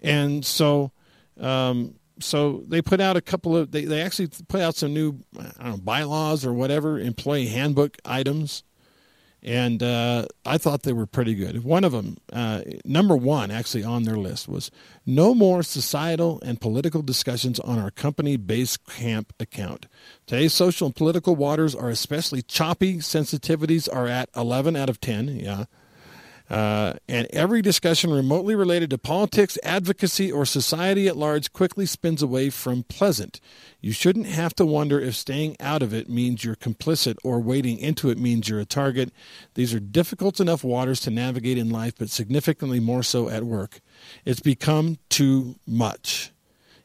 [0.02, 0.92] And so,
[1.40, 5.20] um, so they put out a couple of, they, they actually put out some new,
[5.64, 8.64] know, bylaws or whatever, employee handbook items
[9.42, 11.64] and uh, I thought they were pretty good.
[11.64, 14.70] One of them, uh, number one, actually on their list was
[15.06, 19.86] no more societal and political discussions on our company Basecamp account.
[20.28, 22.98] Today's social and political waters are especially choppy.
[22.98, 25.30] Sensitivities are at 11 out of 10.
[25.40, 25.66] Yeah.
[26.50, 32.24] Uh, and every discussion remotely related to politics, advocacy, or society at large quickly spins
[32.24, 33.40] away from pleasant.
[33.82, 37.78] You shouldn't have to wonder if staying out of it means you're complicit or wading
[37.78, 39.12] into it means you're a target.
[39.54, 43.80] These are difficult enough waters to navigate in life, but significantly more so at work.
[44.26, 46.32] It's become too much.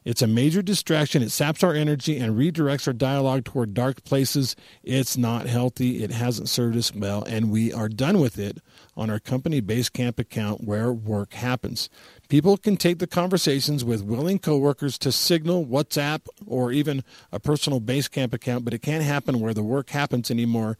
[0.05, 1.23] It's a major distraction.
[1.23, 4.55] It saps our energy and redirects our dialogue toward dark places.
[4.83, 6.03] It's not healthy.
[6.03, 8.59] It hasn't served us well, and we are done with it
[8.95, 11.89] on our company Basecamp account where work happens.
[12.29, 17.81] People can take the conversations with willing coworkers to Signal, WhatsApp, or even a personal
[17.81, 20.77] Basecamp account, but it can't happen where the work happens anymore.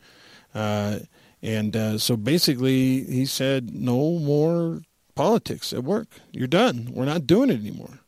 [0.53, 0.99] Uh,
[1.41, 4.81] and uh, so basically, he said, no more
[5.15, 6.09] politics at work.
[6.31, 6.91] You're done.
[6.93, 8.01] We're not doing it anymore.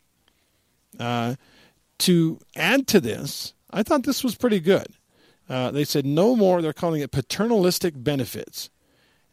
[0.99, 1.35] Uh,
[1.99, 4.87] to add to this, I thought this was pretty good.
[5.49, 8.69] Uh, they said no more, they're calling it paternalistic benefits.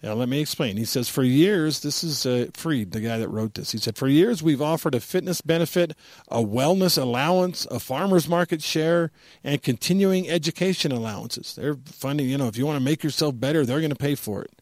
[0.03, 0.77] Now, let me explain.
[0.77, 3.73] He says, for years, this is uh, Fried, the guy that wrote this.
[3.73, 5.97] He said, for years, we've offered a fitness benefit,
[6.29, 9.11] a wellness allowance, a farmer's market share,
[9.43, 11.55] and continuing education allowances.
[11.55, 14.15] They're funding, you know, if you want to make yourself better, they're going to pay
[14.15, 14.61] for it.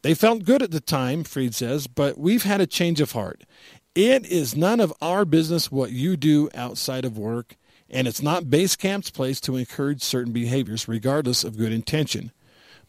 [0.00, 3.44] They felt good at the time, Fried says, but we've had a change of heart.
[3.94, 7.56] It is none of our business what you do outside of work,
[7.90, 12.32] and it's not Basecamp's place to encourage certain behaviors, regardless of good intention.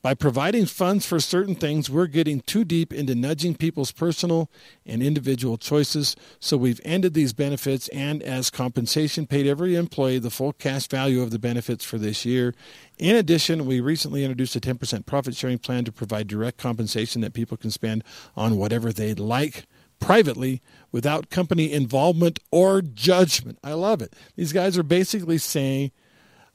[0.02, 4.50] By providing funds for certain things, we're getting too deep into nudging people's personal
[4.86, 6.16] and individual choices.
[6.40, 11.22] So we've ended these benefits and, as compensation, paid every employee the full cash value
[11.22, 12.54] of the benefits for this year.
[12.98, 17.34] In addition, we recently introduced a 10% profit sharing plan to provide direct compensation that
[17.34, 18.06] people can spend
[18.38, 19.66] on whatever they'd like
[20.00, 23.58] privately without company involvement or judgment.
[23.64, 24.16] I love it.
[24.36, 25.92] These guys are basically saying,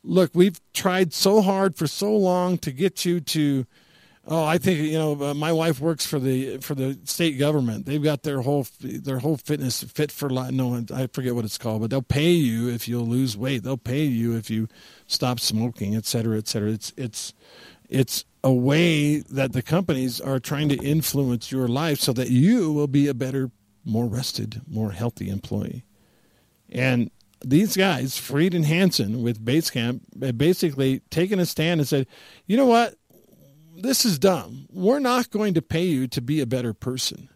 [0.03, 3.67] look, we've tried so hard for so long to get you to.
[4.31, 5.23] Oh, I think you know.
[5.23, 7.87] Uh, my wife works for the for the state government.
[7.87, 10.53] They've got their whole their whole fitness fit for life.
[10.53, 13.63] No, I forget what it's called, but they'll pay you if you'll lose weight.
[13.63, 14.69] They'll pay you if you
[15.07, 16.73] stop smoking, et cetera, et cetera.
[16.73, 17.33] It's it's
[17.89, 22.73] it's a way that the companies are trying to influence your life so that you
[22.73, 23.51] will be a better,
[23.85, 25.85] more rested, more healthy employee.
[26.71, 27.11] And
[27.45, 32.07] these guys, Fried and Hansson with Basecamp, basically taken a stand and said,
[32.47, 32.95] you know what?
[33.77, 34.67] This is dumb.
[34.71, 37.29] We're not going to pay you to be a better person.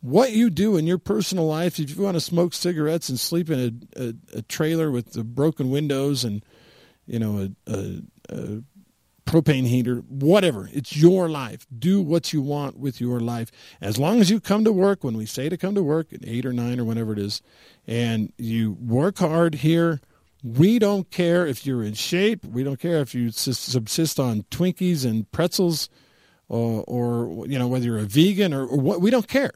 [0.00, 3.48] What you do in your personal life, if you want to smoke cigarettes and sleep
[3.48, 6.44] in a, a, a trailer with the broken windows and,
[7.06, 8.62] you know, a, a
[9.26, 10.68] propane heater, whatever.
[10.72, 11.66] It's your life.
[11.76, 13.50] Do what you want with your life.
[13.80, 16.26] As long as you come to work when we say to come to work at
[16.26, 17.42] eight or nine or whenever it is,
[17.86, 20.00] and you work hard here,
[20.42, 22.44] we don't care if you're in shape.
[22.44, 25.88] We don't care if you subsist on Twinkies and pretzels
[26.48, 29.00] or, or you know, whether you're a vegan or, or what.
[29.00, 29.52] We don't care.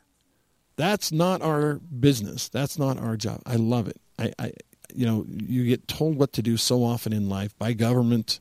[0.77, 2.49] That's not our business.
[2.49, 3.43] That's not our job.
[3.45, 4.01] I love it.
[4.19, 4.53] I, I,
[4.95, 8.41] you know, you get told what to do so often in life by government,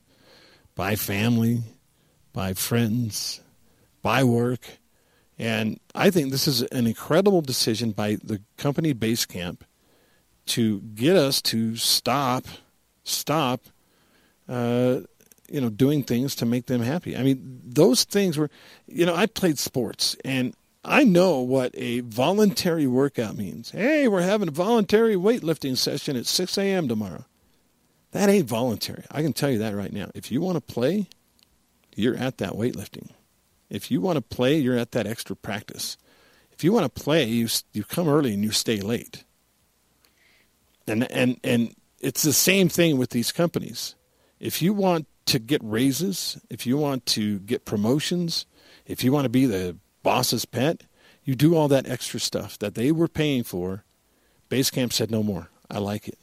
[0.78, 1.60] by family,
[2.32, 3.40] by friends,
[4.00, 4.78] by work.
[5.36, 9.62] And I think this is an incredible decision by the company Basecamp
[10.46, 12.44] to get us to stop,
[13.02, 13.62] stop,
[14.48, 15.00] uh,
[15.50, 17.16] you know, doing things to make them happy.
[17.16, 18.48] I mean, those things were,
[18.86, 20.54] you know, I played sports and
[20.84, 23.72] I know what a voluntary workout means.
[23.72, 26.86] Hey, we're having a voluntary weightlifting session at 6 a.m.
[26.86, 27.24] tomorrow.
[28.12, 29.04] That ain't voluntary.
[29.10, 30.10] I can tell you that right now.
[30.14, 31.08] If you want to play,
[31.94, 33.10] you're at that weightlifting.
[33.68, 35.98] If you want to play, you're at that extra practice.
[36.52, 39.24] If you want to play, you you come early and you stay late.
[40.86, 43.94] And and and it's the same thing with these companies.
[44.40, 48.46] If you want to get raises, if you want to get promotions,
[48.86, 50.84] if you want to be the boss's pet,
[51.24, 53.84] you do all that extra stuff that they were paying for.
[54.48, 55.50] Basecamp said no more.
[55.70, 56.18] I like it.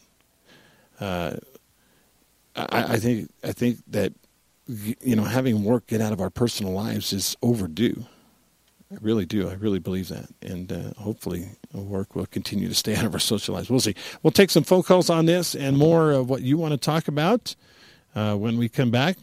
[0.99, 1.35] Uh,
[2.55, 4.13] I, I think I think that
[4.67, 8.05] you know having work get out of our personal lives is overdue.
[8.91, 9.49] I really do.
[9.49, 13.19] I really believe that, and uh, hopefully, work will continue to stay out of our
[13.19, 13.69] social lives.
[13.69, 13.95] We'll see.
[14.21, 17.07] We'll take some phone calls on this and more of what you want to talk
[17.07, 17.55] about
[18.13, 19.17] uh, when we come back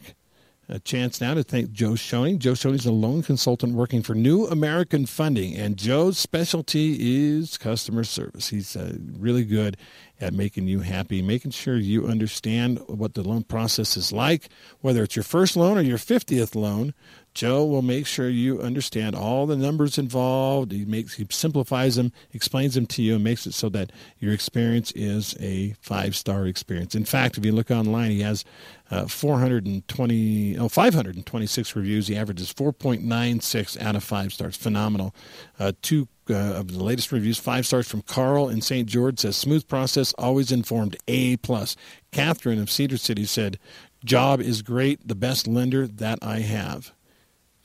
[0.69, 2.39] a chance now to thank Joe Schoening.
[2.39, 7.57] Joe Schoening is a loan consultant working for New American Funding, and Joe's specialty is
[7.57, 8.49] customer service.
[8.49, 9.77] He's uh, really good
[10.21, 14.47] at making you happy, making sure you understand what the loan process is like,
[14.79, 16.93] whether it's your first loan or your 50th loan.
[17.33, 20.71] Joe will make sure you understand all the numbers involved.
[20.71, 24.33] He makes he simplifies them, explains them to you, and makes it so that your
[24.33, 26.95] experience is a five star experience.
[26.95, 28.45] In fact, if you look online, he has
[28.91, 32.07] uh, 420 oh 526 reviews.
[32.07, 34.55] He averages 4.96 out of five stars.
[34.55, 35.15] Phenomenal.
[35.59, 38.87] Uh, two uh, of the latest reviews, five stars from Carl in St.
[38.87, 41.75] George says smooth process, always informed, A plus.
[42.11, 43.59] Catherine of Cedar City said,
[44.05, 46.93] job is great, the best lender that I have.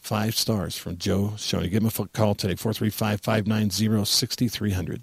[0.08, 1.70] Five stars from Joe Schoening.
[1.70, 5.02] Give him a call today, 435 590 6300.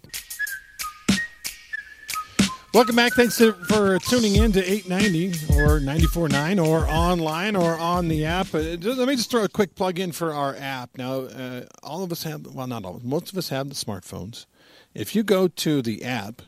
[2.74, 3.14] Welcome back.
[3.14, 8.48] Thanks to, for tuning in to 890 or 94.9 or online or on the app.
[8.56, 10.98] Uh, let me just throw a quick plug in for our app.
[10.98, 14.48] Now, uh, all of us have, well, not all, most of us have the smartphones.
[14.96, 16.42] If you go to the app,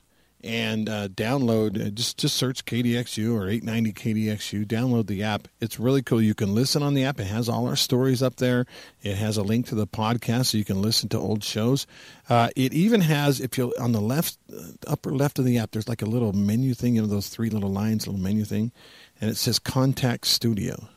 [0.48, 1.80] and uh, download.
[1.80, 4.66] Uh, just just search KDXU or 890 KDXU.
[4.66, 5.48] Download the app.
[5.60, 6.22] It's really cool.
[6.22, 7.20] You can listen on the app.
[7.20, 8.66] It has all our stories up there.
[9.04, 11.86] It has a link to the podcast, so you can listen to old shows.
[12.30, 15.72] Uh, it even has, if you on the left, uh, upper left of the app,
[15.72, 16.96] there's like a little menu thing.
[16.96, 18.72] You know those three little lines, little menu thing,
[19.20, 20.88] and it says Contact Studio.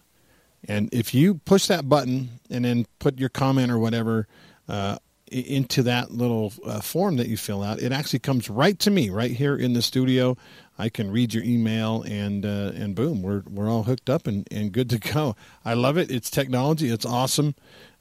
[0.69, 4.29] And if you push that button and then put your comment or whatever
[4.69, 4.99] uh,
[5.31, 9.11] into that little uh, form that you fill out, it actually comes right to me
[9.11, 10.37] right here in the studio.
[10.79, 14.49] I can read your email and uh, and boom, we're we're all hooked up and,
[14.51, 15.37] and good to go.
[15.65, 16.11] I love it.
[16.11, 16.89] It's technology.
[16.89, 17.55] It's awesome.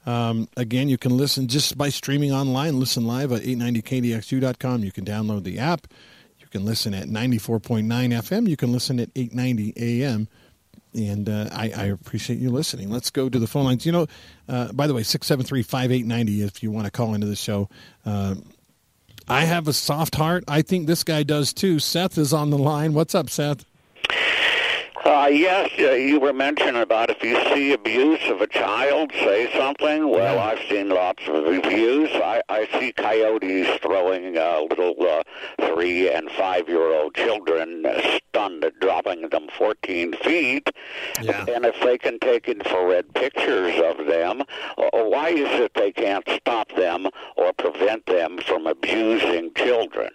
[0.06, 2.80] Um, again, you can listen just by streaming online.
[2.80, 4.82] Listen live at 890kdxu.com.
[4.82, 5.86] You can download the app.
[6.38, 8.48] You can listen at 94.9 FM.
[8.48, 10.28] You can listen at 890 AM
[10.94, 12.90] and uh, I, I, appreciate you listening.
[12.90, 13.86] Let's go to the phone lines.
[13.86, 14.06] You know,
[14.48, 17.68] uh, by the way, 673 5890 if you want to call into the show.
[18.04, 18.36] Uh,
[19.28, 20.44] I have a soft heart.
[20.48, 21.78] I think this guy does too.
[21.78, 22.94] Seth is on the line.
[22.94, 23.64] What's up, Seth?
[25.04, 29.50] Uh, yes, uh, you were mentioning about if you see abuse of a child, say
[29.56, 30.10] something.
[30.10, 30.42] Well, yeah.
[30.42, 32.10] I've seen lots of reviews.
[32.12, 35.22] I, I see coyotes throwing uh, little uh,
[35.68, 40.68] three and five year old children uh, stunned, dropping them 14 feet.
[41.22, 41.46] Yeah.
[41.48, 44.42] And if they can take infrared pictures of them,
[44.76, 50.10] uh, why is it they can't stop them or prevent them from abusing children?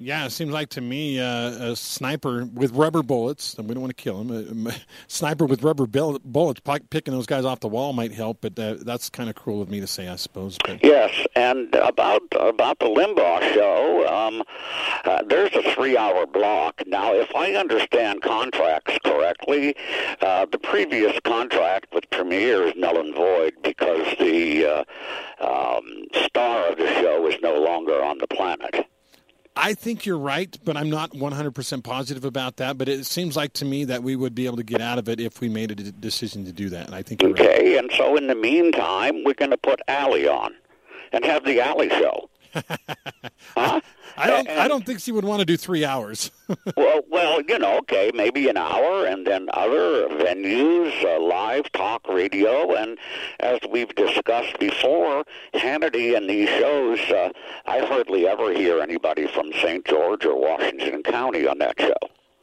[0.00, 3.54] Yeah, it seems like to me uh, a sniper with rubber bullets.
[3.54, 4.68] And we don't want to kill him.
[4.68, 4.74] A,
[5.08, 9.10] sniper with rubber bullets, picking those guys off the wall might help, but uh, that's
[9.10, 10.56] kind of cruel of me to say, I suppose.
[10.64, 10.84] But.
[10.84, 14.44] Yes, and about about the Limbaugh show, um,
[15.04, 16.80] uh, there's a three-hour block.
[16.86, 19.74] Now, if I understand contracts correctly,
[20.20, 24.84] uh, the previous contract with Premiere is null and void because the uh,
[25.44, 28.86] um, star of the show is no longer on the planet.
[29.58, 32.78] I think you're right, but I'm not 100% positive about that.
[32.78, 35.08] But it seems like to me that we would be able to get out of
[35.08, 36.86] it if we made a decision to do that.
[36.86, 37.74] And I think okay.
[37.74, 37.78] Right.
[37.78, 40.54] And so in the meantime, we're going to put Allie on
[41.12, 42.30] and have the Allie show.
[43.56, 43.80] huh?
[44.16, 44.48] I don't.
[44.48, 46.32] I don't think she would want to do three hours.
[46.76, 52.06] well, well, you know, okay, maybe an hour, and then other venues, uh, live talk
[52.08, 52.98] radio, and
[53.40, 55.24] as we've discussed before,
[55.54, 56.98] Hannity and these shows.
[57.00, 57.30] Uh,
[57.66, 59.84] I hardly ever hear anybody from St.
[59.84, 61.94] George or Washington County on that show.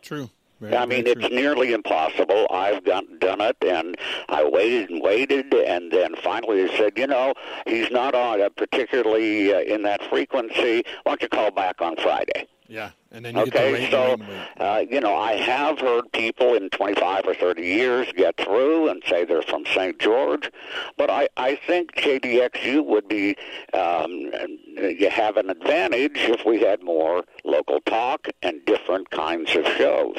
[0.02, 0.30] True.
[0.62, 2.48] Very, I mean, it's nearly impossible.
[2.50, 3.98] I've done, done it, and
[4.30, 7.34] I waited and waited, and then finally they said, you know,
[7.68, 10.84] he's not on, uh, particularly uh, in that frequency.
[11.04, 12.48] Why don't you call back on Friday?
[12.68, 14.18] Yeah, and then you okay, get so.
[14.58, 19.04] Uh, you know, I have heard people in 25 or 30 years get through and
[19.08, 20.00] say they're from St.
[20.00, 20.50] George,
[20.98, 23.36] but I I think KDXU would be
[23.74, 24.32] um,
[24.78, 30.18] you have an advantage if we had more local talk and different kinds of shows.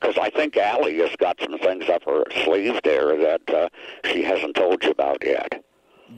[0.00, 3.68] Because I think Allie has got some things up her sleeve there that uh,
[4.12, 5.64] she hasn't told you about yet.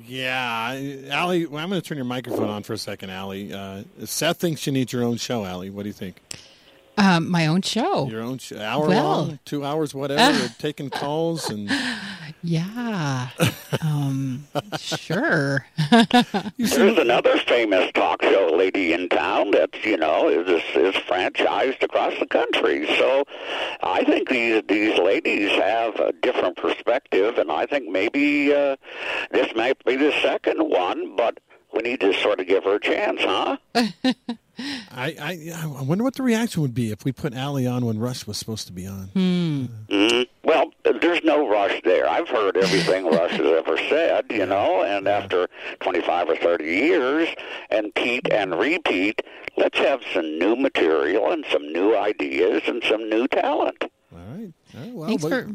[0.06, 0.78] Yeah,
[1.10, 3.52] Allie, well, I'm going to turn your microphone on for a second, Allie.
[3.52, 5.70] Uh, Seth thinks you need your own show, Allie.
[5.70, 6.16] What do you think?
[6.96, 8.06] Um, my own show.
[8.08, 11.70] Your own show, hour Well- long, two hours, whatever, taking calls and
[12.42, 13.28] Yeah.
[13.82, 14.46] um,
[14.78, 15.66] sure.
[16.56, 22.18] There's another famous talk show lady in town that's you know is is franchised across
[22.18, 22.86] the country.
[22.96, 23.24] So
[23.82, 28.76] I think these these ladies have a different perspective, and I think maybe uh,
[29.30, 31.38] this might be the second one, but.
[31.72, 33.56] We need to sort of give her a chance, huh?
[34.90, 37.98] I, I, I wonder what the reaction would be if we put Allie on when
[37.98, 39.08] Rush was supposed to be on.
[39.14, 39.66] Hmm.
[39.88, 42.08] Mm, well, there's no rush there.
[42.08, 45.48] I've heard everything Rush has ever said, you know, and after
[45.80, 47.28] 25 or 30 years,
[47.70, 49.22] and Pete and repeat,
[49.56, 53.84] let's have some new material and some new ideas and some new talent.
[54.12, 54.52] All right.
[54.74, 55.52] All right well, Thanks but- for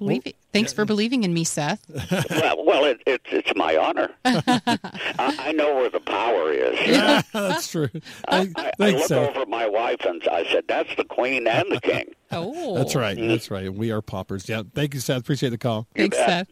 [0.00, 0.32] believing.
[0.52, 1.80] Thanks for believing in me, Seth.
[2.30, 4.10] well, well, it, it's it's my honor.
[4.24, 4.88] I,
[5.18, 6.78] I know where the power is.
[6.86, 7.88] Yeah, that's true.
[8.26, 9.28] I, Thank- I, I look Seth.
[9.30, 12.94] over at my wife and I said, "That's the queen and the king." Oh, That's
[12.96, 13.16] right.
[13.16, 13.72] That's right.
[13.72, 14.48] We are paupers.
[14.48, 14.62] Yeah.
[14.74, 15.20] Thank you, Seth.
[15.20, 15.86] Appreciate the call.
[15.94, 16.28] Thanks, bet.
[16.28, 16.48] Seth.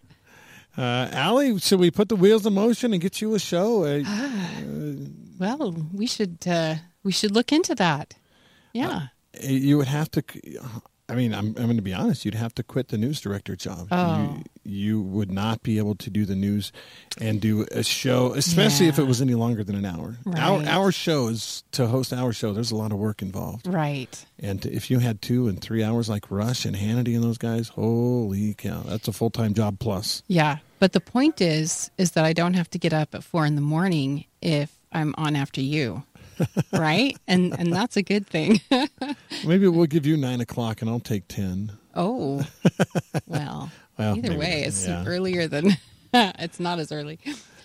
[0.76, 3.82] Uh, Allie, should we put the wheels in motion and get you a show?
[3.84, 4.02] Uh,
[5.38, 8.14] Well, we should uh, we should look into that.
[8.72, 9.08] Yeah.
[9.42, 10.22] you would have to.
[11.10, 12.24] I mean, I'm, I'm going to be honest.
[12.26, 13.88] You'd have to quit the news director job.
[13.90, 14.40] Oh.
[14.64, 16.70] You, you would not be able to do the news
[17.18, 20.18] and do a show, especially if it was any longer than an hour.
[20.36, 20.68] Our Right.
[20.68, 22.52] our shows to host our show.
[22.52, 23.66] There's a lot of work involved.
[23.66, 24.24] right.
[24.38, 27.38] And to, if you had two and three hours like Rush and Hannity and those
[27.38, 30.22] guys, holy cow, that's a full time job plus.
[30.28, 30.58] Yeah.
[30.78, 33.54] But the point is, is that I don't have to get up at four in
[33.56, 36.04] the morning if I'm on after you.
[36.72, 37.16] Right.
[37.26, 38.60] And and that's a good thing.
[39.46, 41.72] Maybe we'll give you nine o'clock and I'll take ten.
[41.94, 42.44] oh.
[43.26, 45.04] Well, Well, either maybe way, it's Yeah.
[45.06, 45.76] earlier than
[46.14, 47.18] it's not as early.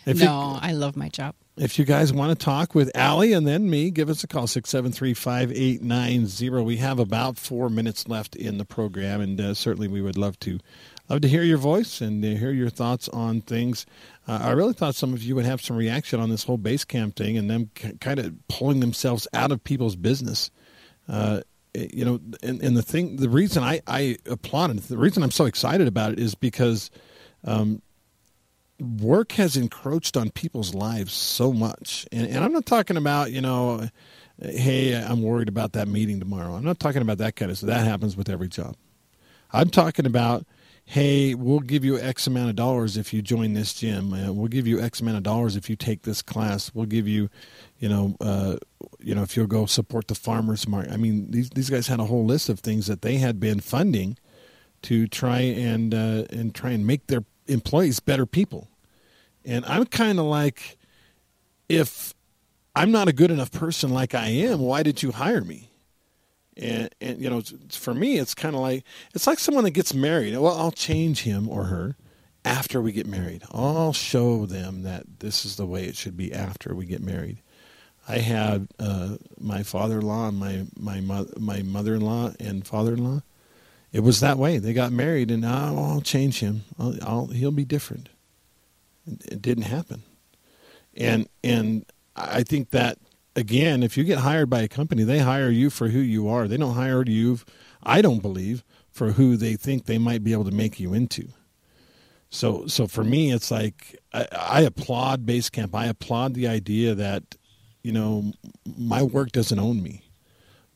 [0.06, 1.36] If you- no, I love my job.
[1.56, 4.48] If you guys want to talk with Allie and then me, give us a call,
[4.48, 6.66] 673-5890.
[6.66, 10.40] We have about four minutes left in the program, and uh, certainly we would love
[10.42, 10.58] to
[11.10, 13.86] love to hear your voice and uh, hear your thoughts on things.
[14.28, 17.16] Uh, I really thought some of you would have some reaction on this whole Basecamp
[17.16, 20.50] thing and them k- kind of pulling themselves out of people's business.
[21.08, 21.42] Uh,
[21.76, 25.46] you know, and, and the thing, the reason I, I applauded, the reason I'm so
[25.46, 26.90] excited about it is because
[28.80, 32.08] work has encroached on people's lives so much.
[32.12, 33.90] And, and I'm not talking about, you know,
[34.40, 36.54] hey, I'm worried about that meeting tomorrow.
[36.56, 37.68] I'm not talking about that kind of stuff.
[37.70, 38.76] That happens with every job.
[39.52, 40.46] I'm talking about,
[40.86, 44.14] hey, we'll give you X amount of dollars if you join this gym.
[44.14, 46.72] Uh, we'll give you X amount of dollars if you take this class.
[46.74, 47.30] We'll give you,
[47.80, 48.58] you know, uh,
[49.00, 50.92] you know, if you'll go support the farmers market.
[50.92, 53.60] I mean, these these guys had a whole list of things that they had been
[53.60, 54.18] funding
[54.84, 58.70] to try and uh, and try and make their employees better people.
[59.46, 60.78] And I'm kind of like,
[61.68, 62.14] if
[62.76, 65.73] I'm not a good enough person like I am, why did you hire me?
[66.56, 67.42] And, and you know,
[67.72, 68.84] for me, it's kind of like
[69.14, 70.38] it's like someone that gets married.
[70.38, 71.96] Well, I'll change him or her
[72.46, 73.44] after we get married.
[73.52, 77.40] I'll show them that this is the way it should be after we get married.
[78.08, 83.22] I had uh, my father-in-law and my my mo- my mother-in-law and father-in-law.
[83.92, 84.58] It was that way.
[84.58, 86.64] They got married, and now I'll change him.
[86.78, 88.10] I'll, I'll he'll be different.
[89.08, 90.04] It didn't happen,
[90.96, 91.86] and and
[92.16, 92.98] I think that
[93.36, 96.48] again, if you get hired by a company, they hire you for who you are.
[96.48, 97.40] They don't hire you.
[97.82, 101.30] I don't believe for who they think they might be able to make you into.
[102.30, 105.74] So, so for me, it's like I, I applaud Basecamp.
[105.74, 107.36] I applaud the idea that,
[107.84, 108.32] you know,
[108.78, 110.04] my work doesn't own me.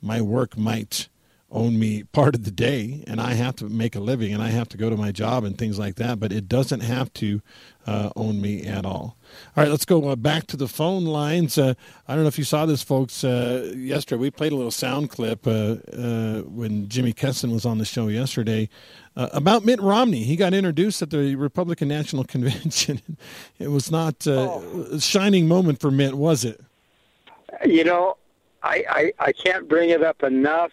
[0.01, 1.09] My work might
[1.49, 4.49] own me part of the day and I have to make a living and I
[4.49, 7.41] have to go to my job and things like that, but it doesn't have to
[7.85, 9.15] uh, own me at all.
[9.55, 11.57] All right, let's go uh, back to the phone lines.
[11.57, 11.73] Uh,
[12.05, 13.23] I don't know if you saw this, folks.
[13.23, 17.77] Uh, yesterday, we played a little sound clip uh, uh, when Jimmy Kessin was on
[17.77, 18.67] the show yesterday
[19.15, 20.23] about Mitt Romney.
[20.23, 23.01] He got introduced at the Republican National Convention.
[23.57, 24.87] it was not oh.
[24.91, 26.59] a shining moment for Mitt, was it?
[27.65, 28.17] You know,
[28.61, 30.71] I, I, I can't bring it up enough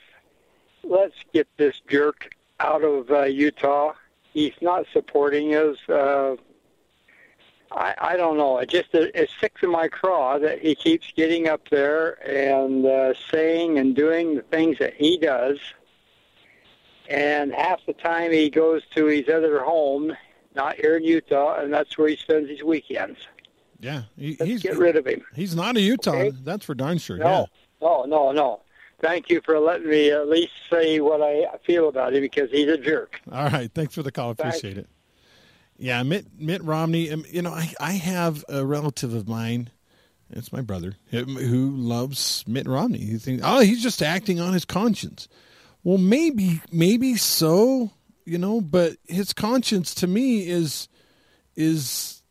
[0.86, 3.92] let's get this jerk out of uh, Utah.
[4.32, 5.76] He's not supporting us.
[5.88, 6.36] Uh,
[7.70, 8.58] I, I don't know.
[8.58, 12.86] It just it, it sticks in my craw that he keeps getting up there and
[12.86, 15.58] uh, saying and doing the things that he does.
[17.08, 20.16] And half the time he goes to his other home,
[20.54, 23.18] not here in Utah, and that's where he spends his weekends.
[23.80, 25.22] Yeah, he, he's get rid of him.
[25.34, 26.12] He's not a Utah.
[26.12, 26.36] Okay?
[26.42, 27.18] That's for darn sure.
[27.18, 27.44] No, yeah.
[27.82, 28.60] no, no, no
[29.04, 32.68] thank you for letting me at least say what I feel about him because he's
[32.68, 33.20] a jerk.
[33.30, 33.70] All right.
[33.72, 34.30] Thanks for the call.
[34.30, 34.78] Appreciate Thanks.
[34.78, 34.88] it.
[35.76, 37.10] Yeah, Mitt, Mitt Romney.
[37.10, 39.70] Um, you know, I, I have a relative of mine.
[40.30, 42.98] It's my brother who loves Mitt Romney.
[42.98, 45.28] He thinks, oh, he's just acting on his conscience.
[45.82, 47.90] Well, maybe, maybe so.
[48.24, 50.88] You know, but his conscience to me is
[51.56, 52.22] is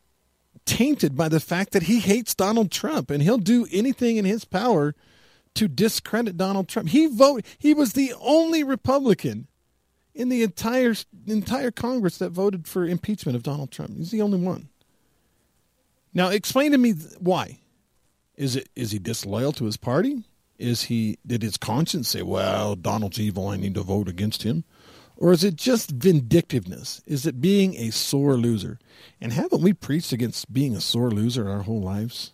[0.65, 4.43] tainted by the fact that he hates Donald Trump, and he'll do anything in his
[4.43, 4.95] power
[5.55, 6.89] to discredit Donald Trump.
[6.89, 7.45] He voted.
[7.57, 9.47] He was the only Republican
[10.15, 10.95] in the entire
[11.27, 13.97] entire Congress that voted for impeachment of Donald Trump.
[13.97, 14.69] He's the only one.
[16.13, 17.59] Now, explain to me why.
[18.35, 20.23] Is it is he disloyal to his party?
[20.57, 23.47] Is he did his conscience say, "Well, Donald's evil.
[23.47, 24.63] I need to vote against him,"
[25.17, 27.01] or is it just vindictiveness?
[27.05, 28.79] Is it being a sore loser?
[29.21, 32.33] And haven't we preached against being a sore loser our whole lives?